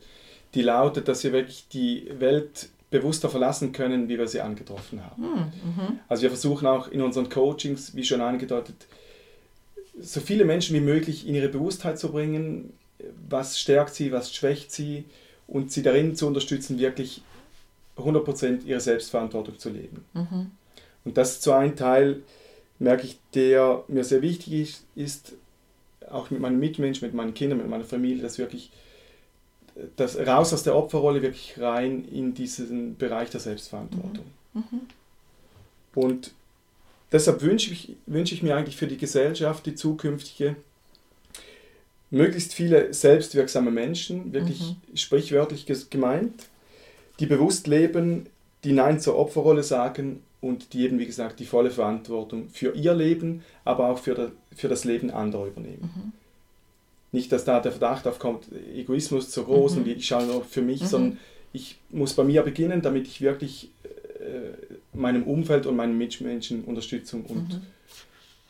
die 0.55 0.63
lautet, 0.63 1.09
dass 1.09 1.25
wir 1.25 1.33
wirklich 1.33 1.67
die 1.69 2.11
Welt 2.19 2.71
bewusster 2.91 3.29
verlassen 3.29 3.73
können, 3.73 4.09
wie 4.09 4.19
wir 4.19 4.27
sie 4.29 4.41
angetroffen 4.41 5.05
haben. 5.05 5.53
Also 6.09 6.23
wir 6.23 6.31
versuchen 6.31 6.67
auch 6.67 6.89
in 6.89 7.03
unseren 7.03 7.29
Coachings, 7.29 7.95
wie 7.95 8.05
schon 8.05 8.23
angedeutet, 8.23 8.87
so 10.01 10.21
viele 10.21 10.47
Menschen 10.47 10.75
wie 10.75 10.81
möglich 10.81 11.27
in 11.29 11.35
ihre 11.35 11.49
Bewusstheit 11.49 11.99
zu 11.99 12.11
bringen, 12.11 12.73
was 13.29 13.59
stärkt 13.61 13.95
sie, 13.95 14.11
was 14.11 14.35
schwächt 14.35 14.73
sie 14.73 15.05
und 15.47 15.71
sie 15.71 15.83
darin 15.83 16.17
zu 16.17 16.27
unterstützen, 16.27 16.79
wirklich 16.79 17.23
100% 17.99 18.65
ihre 18.65 18.81
Selbstverantwortung 18.81 19.59
zu 19.59 19.69
leben. 19.69 20.05
Und 21.05 21.19
das 21.19 21.33
ist 21.33 21.43
so 21.43 21.53
ein 21.53 21.77
Teil, 21.77 22.23
merke 22.79 23.07
ich, 23.07 23.19
der 23.35 23.85
mir 23.89 24.05
sehr 24.05 24.23
wichtig 24.23 24.53
ist, 24.53 24.85
ist 24.95 25.33
auch 26.11 26.31
mit 26.31 26.41
meinen 26.41 26.59
Mitmenschen, 26.59 27.07
mit 27.07 27.15
meinen 27.15 27.35
Kindern, 27.35 27.59
mit 27.59 27.69
meiner 27.69 27.85
Familie, 27.85 28.23
dass 28.23 28.39
wirklich 28.39 28.71
das 29.97 30.17
raus 30.19 30.53
aus 30.53 30.63
der 30.63 30.75
Opferrolle 30.75 31.23
wirklich 31.23 31.55
rein 31.59 32.05
in 32.05 32.35
diesen 32.35 32.97
Bereich 32.97 33.31
der 33.31 33.41
Selbstverantwortung. 33.41 34.25
Und 35.95 36.33
deshalb 37.13 37.43
wünsche 37.43 37.73
ich, 37.73 37.95
wünsche 38.07 38.35
ich 38.35 38.43
mir 38.43 38.57
eigentlich 38.57 38.77
für 38.77 38.87
die 38.87 38.97
Gesellschaft, 38.97 39.67
die 39.67 39.75
zukünftige, 39.75 40.57
möglichst 42.11 42.55
viele 42.55 42.95
selbstwirksame 42.95 43.71
Menschen, 43.71 44.33
wirklich 44.33 44.77
sprichwörtlich 44.95 45.67
ges- 45.67 45.91
gemeint, 45.91 46.49
die 47.21 47.27
bewusst 47.27 47.67
leben, 47.67 48.27
die 48.65 48.73
Nein 48.73 48.99
zur 48.99 49.17
Opferrolle 49.17 49.63
sagen 49.63 50.23
und 50.41 50.73
die 50.73 50.83
eben, 50.83 50.99
wie 50.99 51.07
gesagt, 51.07 51.41
die 51.41 51.47
volle 51.47 51.71
Verantwortung 51.71 52.49
für 52.49 52.75
ihr 52.75 52.95
Leben, 52.95 53.43
aber 53.65 53.89
auch 53.89 53.99
für, 53.99 54.15
der, 54.15 54.33
für 54.55 54.69
das 54.69 54.85
Leben 54.85 55.11
anderer 55.11 55.47
übernehmen. 55.47 56.13
Nicht, 57.11 57.33
dass 57.33 57.45
da 57.45 57.61
der 57.61 57.73
Verdacht 57.73 58.07
aufkommt, 58.07 58.47
Egoismus 58.75 59.31
zu 59.31 59.45
groß 59.45 59.77
und 59.79 59.89
ich 59.89 60.07
schaue 60.07 60.27
nur 60.27 60.45
für 60.45 60.63
mich, 60.63 60.87
sondern 60.87 61.19
ich 61.53 61.79
muss 61.91 62.13
bei 62.15 62.25
mir 62.25 62.43
beginnen, 62.43 62.83
damit 62.83 63.07
ich 63.07 63.21
wirklich 63.21 63.71
äh, 63.85 64.97
meinem 64.97 65.25
Umfeld 65.25 65.67
und 65.67 65.77
meinen 65.77 65.97
Mitmenschen 65.97 66.65
Unterstützung 66.65 67.25
und 67.25 67.61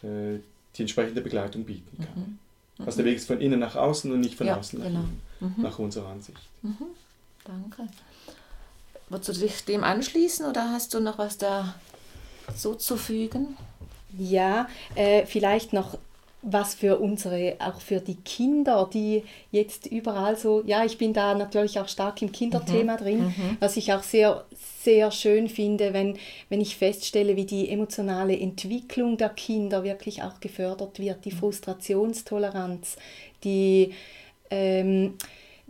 äh, 0.02 0.40
die 0.76 0.82
entsprechende 0.82 1.20
Begleitung 1.20 1.64
bieten 1.64 1.96
kann. 2.04 2.38
Also 2.84 2.98
der 2.98 3.06
Weg 3.06 3.16
ist 3.16 3.26
von 3.26 3.40
innen 3.40 3.60
nach 3.60 3.76
außen 3.76 4.10
und 4.12 4.20
nicht 4.20 4.34
von 4.34 4.46
Ja, 4.46 4.56
außen 4.56 4.78
nach 4.78 4.86
genau. 4.86 5.04
innen, 5.40 5.54
nach 5.58 5.78
unserer 5.78 6.08
Ansicht. 6.08 6.40
Danke. 7.44 7.86
Würdest 9.08 9.28
du 9.28 9.32
dich 9.32 9.64
dem 9.64 9.84
anschließen 9.84 10.46
oder 10.46 10.70
hast 10.70 10.94
du 10.94 11.00
noch 11.00 11.18
was 11.18 11.38
da 11.38 11.74
so 12.54 12.74
zu 12.74 12.96
fügen? 12.96 13.56
Ja, 14.16 14.68
äh, 14.94 15.26
vielleicht 15.26 15.72
noch 15.72 15.98
was 16.42 16.74
für 16.74 16.98
unsere, 16.98 17.56
auch 17.58 17.80
für 17.80 18.00
die 18.00 18.14
Kinder, 18.14 18.88
die 18.92 19.24
jetzt 19.50 19.86
überall 19.86 20.36
so, 20.36 20.62
ja, 20.64 20.84
ich 20.84 20.96
bin 20.96 21.12
da 21.12 21.34
natürlich 21.34 21.80
auch 21.80 21.88
stark 21.88 22.22
im 22.22 22.30
Kinderthema 22.30 22.94
mhm. 22.94 22.98
drin, 22.98 23.18
mhm. 23.18 23.56
was 23.60 23.76
ich 23.76 23.92
auch 23.92 24.02
sehr, 24.02 24.44
sehr 24.82 25.10
schön 25.10 25.48
finde, 25.48 25.92
wenn, 25.92 26.16
wenn 26.48 26.60
ich 26.60 26.76
feststelle, 26.76 27.34
wie 27.34 27.44
die 27.44 27.68
emotionale 27.68 28.38
Entwicklung 28.38 29.16
der 29.16 29.30
Kinder 29.30 29.82
wirklich 29.82 30.22
auch 30.22 30.38
gefördert 30.40 31.00
wird, 31.00 31.24
die 31.24 31.32
mhm. 31.32 31.38
Frustrationstoleranz, 31.38 32.96
die 33.42 33.92
ähm, 34.50 35.14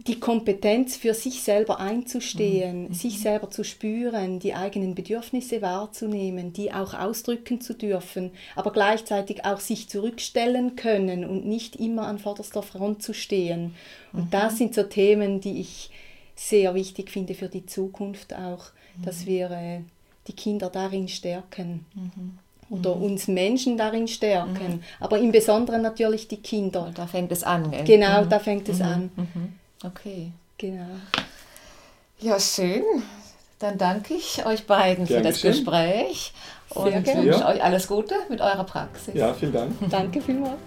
die 0.06 0.20
Kompetenz 0.20 0.96
für 0.96 1.12
sich 1.12 1.42
selber 1.42 1.80
einzustehen, 1.80 2.88
mhm. 2.88 2.94
sich 2.94 3.18
selber 3.18 3.50
zu 3.50 3.64
spüren, 3.64 4.38
die 4.38 4.54
eigenen 4.54 4.94
Bedürfnisse 4.94 5.60
wahrzunehmen, 5.60 6.52
die 6.52 6.72
auch 6.72 6.94
ausdrücken 6.94 7.60
zu 7.60 7.74
dürfen, 7.74 8.30
aber 8.54 8.72
gleichzeitig 8.72 9.44
auch 9.44 9.58
sich 9.58 9.88
zurückstellen 9.88 10.76
können 10.76 11.24
und 11.24 11.46
nicht 11.46 11.76
immer 11.76 12.06
an 12.06 12.20
vorderster 12.20 12.62
Front 12.62 13.02
zu 13.02 13.12
stehen. 13.12 13.74
Und 14.12 14.26
mhm. 14.26 14.30
das 14.30 14.58
sind 14.58 14.74
so 14.74 14.84
Themen, 14.84 15.40
die 15.40 15.60
ich 15.60 15.90
sehr 16.36 16.74
wichtig 16.76 17.10
finde 17.10 17.34
für 17.34 17.48
die 17.48 17.66
Zukunft 17.66 18.34
auch, 18.34 18.66
mhm. 18.96 19.04
dass 19.04 19.26
wir 19.26 19.50
äh, 19.50 19.80
die 20.28 20.34
Kinder 20.34 20.70
darin 20.70 21.08
stärken 21.08 21.84
mhm. 21.94 22.38
oder 22.70 22.94
mhm. 22.94 23.02
uns 23.02 23.26
Menschen 23.26 23.76
darin 23.76 24.06
stärken, 24.06 24.74
mhm. 24.74 24.82
aber 25.00 25.18
im 25.18 25.32
Besonderen 25.32 25.82
natürlich 25.82 26.28
die 26.28 26.36
Kinder. 26.36 26.92
Da 26.94 27.08
fängt 27.08 27.32
es 27.32 27.42
an. 27.42 27.72
Gell? 27.72 27.82
Genau, 27.82 28.24
da 28.26 28.38
fängt 28.38 28.68
es 28.68 28.80
an. 28.80 29.10
Okay. 29.84 30.32
Genau. 30.58 30.86
Ja, 32.18 32.40
schön. 32.40 32.82
Dann 33.60 33.78
danke 33.78 34.14
ich 34.14 34.44
euch 34.44 34.66
beiden 34.66 35.06
Gern 35.06 35.18
für 35.18 35.28
das 35.28 35.40
geschehen. 35.40 35.64
Gespräch 35.64 36.32
und 36.70 36.94
wünsche 36.94 37.40
ja. 37.40 37.48
euch 37.48 37.62
alles 37.62 37.86
Gute 37.86 38.14
mit 38.28 38.40
eurer 38.40 38.64
Praxis. 38.64 39.14
Ja, 39.14 39.32
vielen 39.34 39.52
Dank. 39.52 39.72
danke 39.90 40.20
vielmals. 40.20 40.58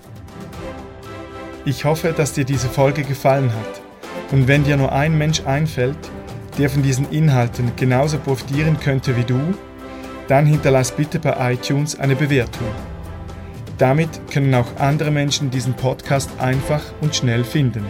Ich 1.66 1.86
hoffe, 1.86 2.14
dass 2.16 2.34
dir 2.34 2.46
diese 2.46 2.68
Folge 2.68 3.04
gefallen 3.04 3.52
hat. 3.54 3.82
Und 4.32 4.48
wenn 4.48 4.64
dir 4.64 4.78
nur 4.78 4.92
ein 4.92 5.18
Mensch 5.18 5.42
einfällt, 5.46 5.98
der 6.58 6.70
von 6.70 6.82
diesen 6.82 7.10
Inhalten 7.12 7.76
genauso 7.76 8.18
profitieren 8.18 8.80
könnte 8.80 9.16
wie 9.16 9.24
du, 9.24 9.40
dann 10.28 10.46
hinterlass 10.46 10.92
bitte 10.92 11.20
bei 11.20 11.54
iTunes 11.54 12.00
eine 12.00 12.16
Bewertung. 12.16 12.68
Damit 13.78 14.10
können 14.32 14.54
auch 14.56 14.68
andere 14.80 15.12
Menschen 15.12 15.50
diesen 15.50 15.74
Podcast 15.74 16.30
einfach 16.40 16.82
und 17.02 17.16
schnell 17.16 17.44
finden. 17.44 17.86